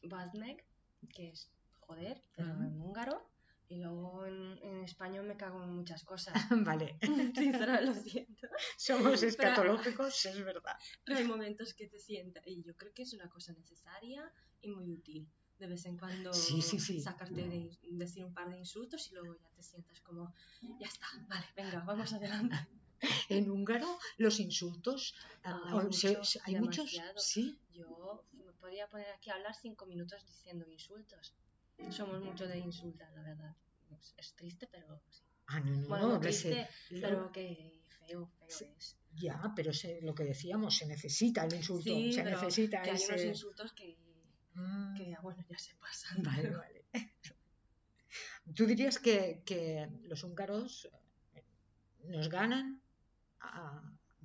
Bazmeg, 0.03 0.65
que 1.13 1.29
es 1.29 1.51
joder, 1.79 2.23
pero 2.35 2.51
en 2.53 2.81
húngaro. 2.81 3.31
Y 3.67 3.77
luego 3.81 4.27
en, 4.27 4.59
en 4.61 4.83
español 4.83 5.25
me 5.25 5.37
cago 5.37 5.63
en 5.63 5.73
muchas 5.75 6.03
cosas. 6.03 6.33
vale, 6.51 6.99
Sinceramente, 7.01 7.85
lo 7.85 7.93
siento. 7.95 8.47
somos 8.77 9.19
Pero- 9.19 9.27
escatológicos, 9.29 10.25
es 10.27 10.43
verdad. 10.45 10.75
Pero 11.05 11.17
hay 11.17 11.23
momentos 11.25 11.73
que 11.73 11.87
te 11.87 11.97
sientas. 11.99 12.43
Y 12.45 12.61
yo 12.61 12.75
creo 12.75 12.93
que 12.93 13.01
es 13.03 13.13
una 13.13 13.27
cosa 13.29 13.53
necesaria 13.53 14.31
y 14.61 14.69
muy 14.69 14.91
útil. 14.91 15.27
De 15.57 15.67
vez 15.67 15.85
en 15.85 15.97
cuando 15.97 16.31
Sí, 16.33 16.61
sí, 16.61 16.79
sí. 16.79 16.99
sacarte 16.99 17.47
de 17.47 17.71
decir 17.93 18.25
un 18.25 18.33
par 18.33 18.49
de 18.49 18.57
insultos 18.59 19.09
y 19.09 19.15
luego 19.15 19.35
ya 19.41 19.49
te 19.51 19.63
sientas 19.63 20.01
como, 20.01 20.35
ya 20.79 20.85
está, 20.87 21.07
vale, 21.29 21.45
venga, 21.55 21.79
vamos 21.79 22.11
adelante. 22.13 22.55
En 23.29 23.49
húngaro 23.49 23.99
los 24.17 24.39
insultos, 24.39 25.15
Ah, 25.43 25.61
ah, 25.65 25.69
hay 25.81 25.89
se- 25.91 26.09
muchos, 26.09 26.39
hay 26.43 26.55
sí. 27.17 27.59
Yo 27.73 28.25
me 28.33 28.51
podría 28.53 28.87
poner 28.87 29.07
aquí 29.11 29.29
a 29.29 29.35
hablar 29.35 29.53
cinco 29.55 29.85
minutos 29.85 30.25
diciendo 30.25 30.67
insultos. 30.67 31.35
Somos 31.91 32.21
mucho 32.21 32.47
de 32.47 32.57
insultar, 32.59 33.11
la 33.13 33.21
verdad. 33.21 33.55
Es, 34.17 34.33
triste, 34.33 34.67
pero 34.71 35.01
sí. 35.09 35.23
Ah, 35.47 35.59
no, 35.59 35.71
no, 35.71 35.87
Bueno, 35.87 36.07
no, 36.07 36.13
no 36.15 36.19
que 36.21 36.31
se- 36.31 36.49
triste, 36.49 36.69
pero 37.01 37.31
que 37.31 37.83
feo, 37.99 38.31
feo 38.39 38.59
es. 38.77 38.97
ya, 39.13 39.53
pero 39.55 39.71
se- 39.73 40.01
lo 40.01 40.15
que 40.15 40.23
decíamos, 40.23 40.75
se 40.77 40.87
necesita 40.87 41.45
el 41.45 41.53
insulto, 41.53 41.93
Sí, 41.93 42.11
se 42.13 42.23
pero 42.23 42.41
necesita 42.41 42.81
que 42.81 42.89
hay 42.91 43.03
unos 43.05 43.19
ese... 43.19 43.27
insultos 43.27 43.73
que, 43.73 43.97
Mm, 44.55 44.95
que, 44.95 45.15
bueno, 45.21 45.43
ya 45.49 45.57
se 45.59 45.75
pasan. 45.75 46.23
Vale, 46.23 46.49
vale. 46.49 46.85
¿Tú 48.55 48.65
dirías 48.65 48.99
que, 48.99 49.41
que 49.45 49.89
los 50.03 50.23
húngaros 50.23 50.89
nos 52.05 52.29
ganan? 52.29 52.81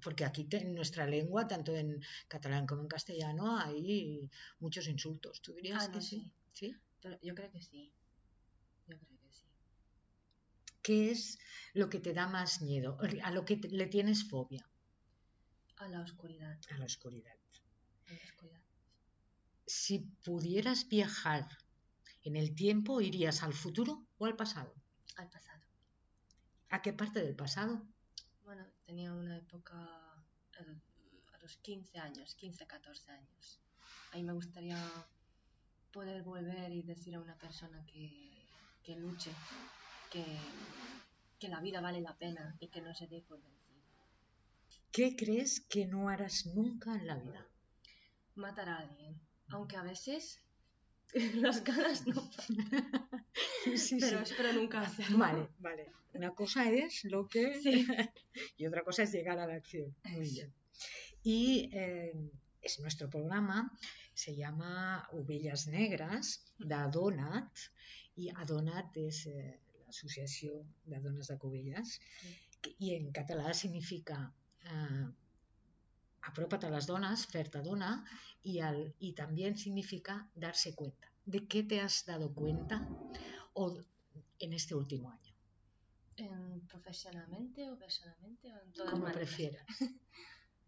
Porque 0.03 0.25
aquí 0.25 0.45
te- 0.45 0.63
en 0.63 0.75
nuestra 0.75 1.07
lengua, 1.07 1.47
tanto 1.47 1.75
en 1.75 2.01
catalán 2.27 2.67
como 2.67 2.83
en 2.83 2.89
castellano, 2.89 3.59
hay 3.59 4.29
muchos 4.59 4.89
insultos. 4.89 5.43
¿Tú 5.43 5.53
dirías 5.53 5.85
Ah, 5.85 5.89
no, 5.89 5.95
que 5.95 6.01
sí? 6.01 6.33
sí. 6.53 6.75
Yo 7.23 7.35
creo 7.35 7.51
que 7.51 7.61
sí. 7.63 7.93
Yo 8.87 8.97
creo 8.99 9.19
que 9.21 9.31
sí. 9.31 9.45
¿Qué 10.83 11.11
es 11.11 11.39
lo 11.75 11.89
que 11.91 12.01
te 12.01 12.15
da 12.15 12.27
más 12.27 12.63
miedo? 12.63 12.99
¿A 13.23 13.31
lo 13.31 13.45
que 13.45 13.57
te- 13.57 13.69
le 13.69 13.87
tienes 13.87 14.29
fobia? 14.29 14.67
A 15.77 15.89
la 15.89 16.01
oscuridad. 16.01 16.59
A 16.71 16.79
la 16.79 16.85
oscuridad. 16.87 17.37
A 18.09 18.13
la 18.15 18.21
oscuridad. 18.25 18.61
Si 19.67 19.99
pudieras 20.25 20.89
viajar 20.89 21.47
en 22.23 22.37
el 22.37 22.55
tiempo, 22.55 23.01
¿irías 23.01 23.43
al 23.43 23.53
futuro 23.55 24.07
o 24.19 24.27
al 24.27 24.37
pasado? 24.37 24.75
Al 25.17 25.29
pasado. 25.29 25.63
¿A 26.71 26.83
qué 26.83 26.93
parte 26.93 27.21
del 27.23 27.37
pasado? 27.37 27.87
Bueno, 28.51 28.67
tenía 28.85 29.13
una 29.13 29.37
época 29.39 29.77
el- 30.59 30.83
a 31.35 31.39
los 31.39 31.57
15 31.59 32.01
años, 32.01 32.35
15, 32.35 32.67
14 32.67 33.13
años. 33.13 33.61
Ahí 34.11 34.25
me 34.25 34.33
gustaría 34.33 34.77
poder 35.93 36.25
volver 36.25 36.73
y 36.73 36.83
decir 36.83 37.15
a 37.15 37.21
una 37.21 37.39
persona 37.39 37.87
que, 37.87 38.49
que 38.83 38.97
luche, 38.97 39.31
que, 40.11 40.25
que 41.39 41.49
la 41.49 41.61
vida 41.61 41.81
vale 41.81 42.01
la 42.01 42.19
pena 42.19 42.57
y 42.59 42.67
que 42.67 42.81
no 42.81 42.93
se 42.93 43.07
dé 43.07 43.23
por 43.23 43.41
vencido. 43.41 43.85
¿Qué 44.91 45.15
crees 45.15 45.61
que 45.61 45.87
no 45.87 46.09
harás 46.09 46.47
nunca 46.47 46.93
en 46.97 47.07
la 47.07 47.19
vida? 47.19 47.47
Matar 48.35 48.69
a 48.69 48.79
alguien, 48.79 49.21
aunque 49.51 49.77
a 49.77 49.85
veces 49.85 50.41
las 51.35 51.63
ganas 51.65 52.07
no 52.07 52.31
Sí, 53.65 53.77
sí, 53.77 53.97
pero 54.01 54.25
sí. 54.25 54.33
espero 54.33 54.53
nunca 54.53 54.81
hacerlo. 54.81 55.19
Vale, 55.19 55.49
vale. 55.59 55.93
Una 56.15 56.31
cosa 56.35 56.71
es 56.71 57.05
lo 57.05 57.29
que... 57.29 57.55
Sí. 57.63 57.87
y 58.57 58.67
otra 58.67 58.83
cosa 58.83 59.03
es 59.03 59.13
llegar 59.13 59.39
a 59.39 59.47
la 59.47 59.55
acción. 59.55 59.95
Muy 60.05 60.29
bien. 60.29 60.53
Y 61.23 61.71
eh, 61.73 62.13
es 62.63 62.81
nuestro 62.81 63.09
programa, 63.09 63.73
se 64.15 64.35
llama 64.35 65.09
Ovellas 65.13 65.67
Negras, 65.67 66.45
de 66.59 66.75
Adonat, 66.75 67.51
y 68.21 68.29
Adonat 68.37 68.97
és 69.01 69.25
eh, 69.31 69.57
l'associació 69.87 70.61
de 70.93 71.01
dones 71.01 71.31
de 71.31 71.37
Covelles, 71.41 71.97
i 72.85 72.93
en 72.97 73.09
català 73.17 73.55
significa 73.57 74.19
eh, 74.67 75.07
aprópate 76.23 76.67
a 76.67 76.71
las 76.71 76.87
donas, 76.87 77.27
ferta 77.27 77.63
dona, 77.63 78.05
y, 78.43 78.61
al, 78.61 78.95
y 78.99 79.15
también 79.15 79.57
significa 79.57 80.31
darse 80.35 80.75
cuenta. 80.75 81.13
¿De 81.25 81.47
qué 81.47 81.63
te 81.63 81.81
has 81.81 82.05
dado 82.07 82.35
cuenta 82.35 82.87
o, 83.55 83.79
en 84.39 84.53
este 84.53 84.75
último 84.75 85.11
año? 85.11 85.35
¿En 86.17 86.67
profesionalmente 86.67 87.71
o 87.71 87.79
personalmente? 87.79 88.53
O 88.53 88.61
en 88.63 88.73
todas 88.73 88.91
Como 88.91 89.05
maneras? 89.05 89.29
prefieras. 89.29 89.67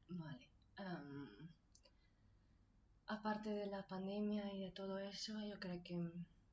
Vale. 0.09 0.51
am, 0.77 1.49
aparte 3.07 3.51
de 3.51 3.67
la 3.67 3.87
pandemia 3.87 4.53
y 4.55 4.61
de 4.61 4.71
todo 4.73 4.99
eso, 4.99 5.33
yo 5.47 5.59
creo 5.59 5.83
que 5.83 6.11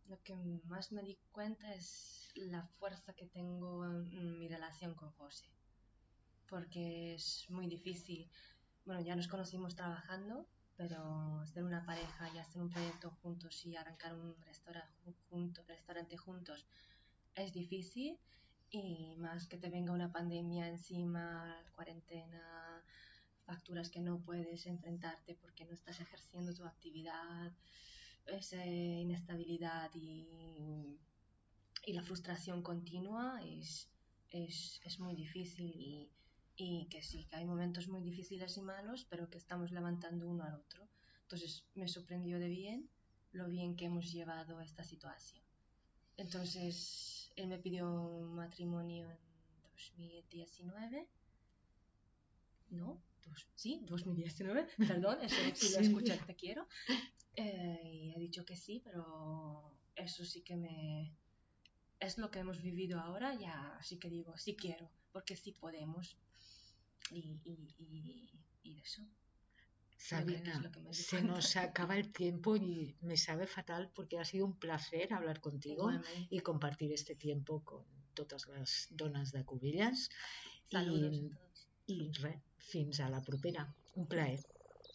lo 0.08 0.22
que 0.24 0.36
más 0.66 0.92
me 0.92 1.04
di 1.04 1.18
cuenta 1.32 1.74
es 1.74 2.30
la 2.36 2.66
fuerza 2.80 3.14
que 3.14 3.28
tengo 3.28 3.86
en 3.86 4.40
mi 4.40 4.48
relación 4.48 4.96
con 4.96 5.12
José. 5.12 5.46
Porque 6.50 7.14
es 7.16 7.46
muy 7.50 7.68
difícil. 7.68 8.30
Bueno, 8.86 9.02
ya 9.02 9.16
nos 9.16 9.28
conocimos 9.28 9.76
trabajando, 9.76 10.48
pero 10.76 11.46
ser 11.46 11.64
una 11.64 11.86
pareja 11.86 12.30
y 12.34 12.38
hacer 12.38 12.62
un 12.62 12.70
proyecto 12.70 13.12
juntos 13.22 13.66
y 13.66 13.76
arrancar 13.76 14.16
un 14.16 14.36
restaurante, 14.44 15.14
junto, 15.30 15.64
restaurante 15.64 16.18
juntos 16.18 16.66
es 17.36 17.54
difícil. 17.54 18.18
Y 18.72 19.16
más 19.18 19.48
que 19.48 19.58
te 19.58 19.70
venga 19.70 19.94
una 19.94 20.12
pandemia 20.12 20.68
encima, 20.68 21.56
cuarentena, 21.76 22.84
facturas 23.46 23.90
que 23.90 24.00
no 24.00 24.20
puedes 24.20 24.68
enfrentarte 24.68 25.36
porque 25.36 25.66
no 25.66 25.74
estás 25.74 26.00
ejerciendo 26.00 26.54
tu 26.54 26.64
actividad, 26.66 27.52
esa 28.28 28.64
inestabilidad 28.66 29.90
y, 29.96 31.00
y 31.86 31.94
la 31.94 32.04
frustración 32.04 32.62
continua 32.62 33.42
es, 33.44 33.90
es, 34.30 34.80
es 34.84 35.00
muy 35.00 35.16
difícil 35.16 35.74
y, 35.76 36.12
y 36.60 36.88
que 36.90 37.02
sí, 37.02 37.26
que 37.28 37.38
hay 37.38 37.46
momentos 37.46 37.88
muy 37.88 38.02
difíciles 38.02 38.58
y 38.58 38.62
malos, 38.62 39.06
pero 39.10 39.30
que 39.30 39.38
estamos 39.38 39.72
levantando 39.72 40.28
uno 40.28 40.44
al 40.44 40.56
otro. 40.56 40.90
Entonces 41.24 41.66
me 41.76 41.88
sorprendió 41.88 42.40
de 42.40 42.50
bien 42.50 42.90
lo 43.32 43.48
bien 43.48 43.76
que 43.76 43.86
hemos 43.86 44.12
llevado 44.12 44.60
esta 44.62 44.84
situación. 44.84 45.44
Entonces 46.18 47.32
él 47.36 47.48
me 47.48 47.60
pidió 47.60 47.86
matrimonio 48.32 49.10
en 49.10 49.20
2019. 49.62 51.08
¿No? 52.72 53.02
Dos- 53.26 53.48
sí, 53.56 53.82
2019, 53.88 54.68
perdón, 55.02 55.20
eso 55.22 55.36
si 55.56 55.74
lo 55.74 55.80
escuchas 55.80 56.26
te 56.26 56.36
quiero. 56.36 56.68
Eh, 57.36 57.80
y 57.84 58.14
he 58.16 58.20
dicho 58.20 58.46
que 58.46 58.56
sí, 58.56 58.82
pero 58.84 59.80
eso 59.96 60.26
sí 60.26 60.42
que 60.44 60.56
me... 60.58 61.16
Es 62.00 62.18
lo 62.18 62.32
que 62.32 62.40
hemos 62.40 62.62
vivido 62.62 63.00
ahora, 63.00 63.34
ya 63.36 63.78
sí 63.82 63.98
que 64.00 64.10
digo, 64.10 64.38
sí 64.38 64.56
quiero, 64.56 64.90
porque 65.12 65.36
sí 65.36 65.52
podemos. 65.54 66.18
Y, 67.12 67.40
y, 67.44 67.76
y, 67.78 68.40
y 68.64 68.80
eso. 68.80 69.04
Di 70.26 70.38
se 70.92 71.22
nos 71.22 71.56
acaba 71.58 71.98
el 71.98 72.12
tiempo 72.12 72.56
y 72.56 72.96
me 73.02 73.18
sabe 73.18 73.46
fatal 73.48 73.92
porque 73.94 74.18
ha 74.18 74.24
sido 74.24 74.46
un 74.46 74.58
placer 74.58 75.14
hablar 75.14 75.42
contigo 75.42 75.92
Igualmente. 75.92 76.28
y 76.30 76.40
compartir 76.40 76.94
este 76.94 77.16
tiempo 77.16 77.64
con 77.64 77.84
totes 78.14 78.48
les 78.48 78.88
dones 78.92 79.32
de 79.34 79.44
Cubillas. 79.44 80.10
Saludos 80.72 81.16
I. 81.88 81.94
I 81.94 82.12
res, 82.24 82.42
fins 82.58 83.00
a 83.02 83.10
la 83.10 83.22
propera. 83.22 83.64
Un 83.96 84.08
plaer. 84.08 84.40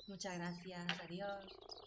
Muchas 0.07 0.35
gracias, 0.39 0.87
adiós. 1.05 1.84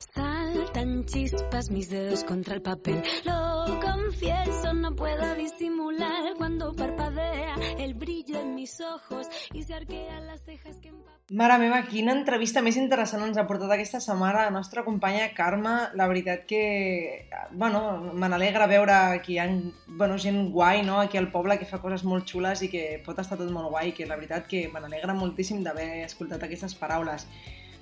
Saltan 0.00 1.04
chispas 1.04 1.70
mis 1.70 1.90
dedos 1.90 2.24
contra 2.24 2.54
el 2.54 2.62
papel. 2.62 3.02
Lo 3.24 3.78
confieso, 3.80 4.72
no 4.72 4.96
puedo 4.96 5.34
disimular 5.34 6.34
cuando 6.38 6.74
parpadea 6.74 7.54
el 7.78 7.92
brillo 7.94 8.40
en 8.40 8.54
mis 8.54 8.80
ojos 8.80 9.28
y 9.52 9.62
se 9.62 9.74
arquean 9.74 10.26
las 10.26 10.42
cejas 10.42 10.76
que. 10.80 10.90
Mare 11.30 11.60
meva, 11.62 11.84
quina 11.86 12.10
entrevista 12.16 12.58
més 12.58 12.74
interessant 12.80 13.22
ens 13.22 13.36
ha 13.38 13.44
portat 13.46 13.70
aquesta 13.70 14.00
setmana 14.02 14.48
la 14.48 14.54
nostra 14.56 14.82
companya 14.82 15.28
Carme. 15.36 15.76
La 15.94 16.08
veritat 16.10 16.42
que, 16.48 17.28
bueno, 17.52 18.00
me 18.10 18.26
n'alegra 18.26 18.66
veure 18.66 19.20
que 19.22 19.36
hi 19.36 19.38
ha 19.38 19.46
bueno, 19.86 20.18
gent 20.18 20.48
guai 20.50 20.82
no? 20.82 20.98
aquí 20.98 21.20
al 21.20 21.30
poble 21.30 21.60
que 21.60 21.68
fa 21.70 21.78
coses 21.78 22.02
molt 22.02 22.26
xules 22.26 22.64
i 22.66 22.72
que 22.72 22.84
pot 23.06 23.20
estar 23.22 23.38
tot 23.38 23.52
molt 23.54 23.70
guai, 23.70 23.92
que 23.94 24.08
la 24.10 24.18
veritat 24.18 24.48
que 24.50 24.66
me 24.72 24.82
n'alegra 24.82 25.14
moltíssim 25.14 25.62
d'haver 25.62 26.06
escoltat 26.08 26.48
aquestes 26.48 26.74
paraules. 26.74 27.28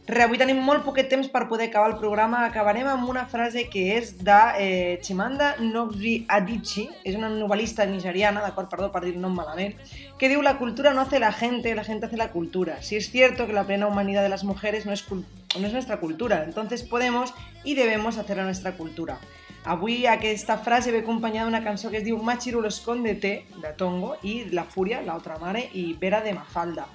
Avui 0.08 0.38
tenim 0.40 0.56
molt 0.64 0.86
poquet 0.86 1.10
temps 1.12 1.26
per 1.28 1.42
poder 1.50 1.66
acabar 1.68 1.90
el 1.90 1.98
programa. 2.00 2.38
Acabarem 2.46 2.86
amb 2.88 3.10
una 3.12 3.26
frase 3.28 3.66
que 3.68 3.82
és 3.98 4.14
de 4.24 4.36
eh, 4.56 4.94
Chimanda 5.04 5.50
Ngozi 5.60 6.22
Adichie, 6.32 6.86
és 7.04 7.18
una 7.18 7.28
novel·lista 7.28 7.84
nigeriana, 7.84 8.40
d'acord, 8.40 8.70
perdó 8.72 8.88
per 8.88 9.02
dir 9.04 9.12
el 9.12 9.20
nom 9.20 9.36
malament, 9.36 9.74
que 10.16 10.30
diu 10.32 10.40
la 10.40 10.56
cultura 10.56 10.94
no 10.96 11.02
hace 11.02 11.20
la 11.20 11.30
gente, 11.30 11.74
la 11.76 11.84
gente 11.84 12.06
hace 12.06 12.16
la 12.16 12.30
cultura. 12.32 12.80
Si 12.80 12.96
es 12.96 13.10
cierto 13.10 13.46
que 13.46 13.52
la 13.52 13.66
plena 13.66 13.86
humanidad 13.86 14.22
de 14.22 14.30
las 14.30 14.44
mujeres 14.44 14.86
no 14.86 14.94
es, 14.94 15.04
no 15.10 15.66
es 15.66 15.72
nuestra 15.74 16.00
cultura, 16.00 16.42
entonces 16.42 16.84
podemos 16.84 17.34
y 17.62 17.74
debemos 17.74 18.16
hacer 18.16 18.38
nuestra 18.38 18.72
cultura. 18.72 19.18
Avui 19.64 20.06
aquesta 20.06 20.56
frase 20.56 20.88
ve 20.90 21.02
acompanyada 21.04 21.44
d'una 21.44 21.60
cançó 21.60 21.90
que 21.90 21.98
es 22.00 22.04
diu 22.06 22.16
Machiru 22.16 22.62
lo 22.62 22.72
escóndete, 22.72 23.44
de 23.60 23.72
Tongo, 23.76 24.16
i 24.22 24.48
La 24.56 24.64
Fúria, 24.64 25.02
l'altra 25.04 25.36
mare, 25.36 25.68
i 25.74 25.92
Vera 26.00 26.22
de 26.24 26.32
Mafalda. 26.32 26.86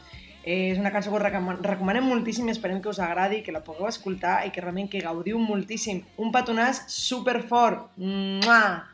Eh, 0.43 0.71
és 0.71 0.77
una 0.79 0.91
cançó 0.91 1.09
que 1.09 1.15
us 1.17 1.23
recom- 1.23 1.61
recomanem 1.61 2.03
moltíssim 2.03 2.47
i 2.47 2.51
esperem 2.51 2.81
que 2.81 2.89
us 2.89 2.99
agradi, 2.99 3.41
que 3.43 3.51
la 3.51 3.63
pugueu 3.63 3.87
escoltar 3.87 4.45
i 4.45 4.51
que 4.51 4.61
realment 4.61 4.89
que 4.89 4.99
gaudiu 4.99 5.39
moltíssim. 5.39 6.03
Un 6.17 6.31
petonàs 6.31 6.83
superfort. 6.87 7.89
Mua! 7.97 8.92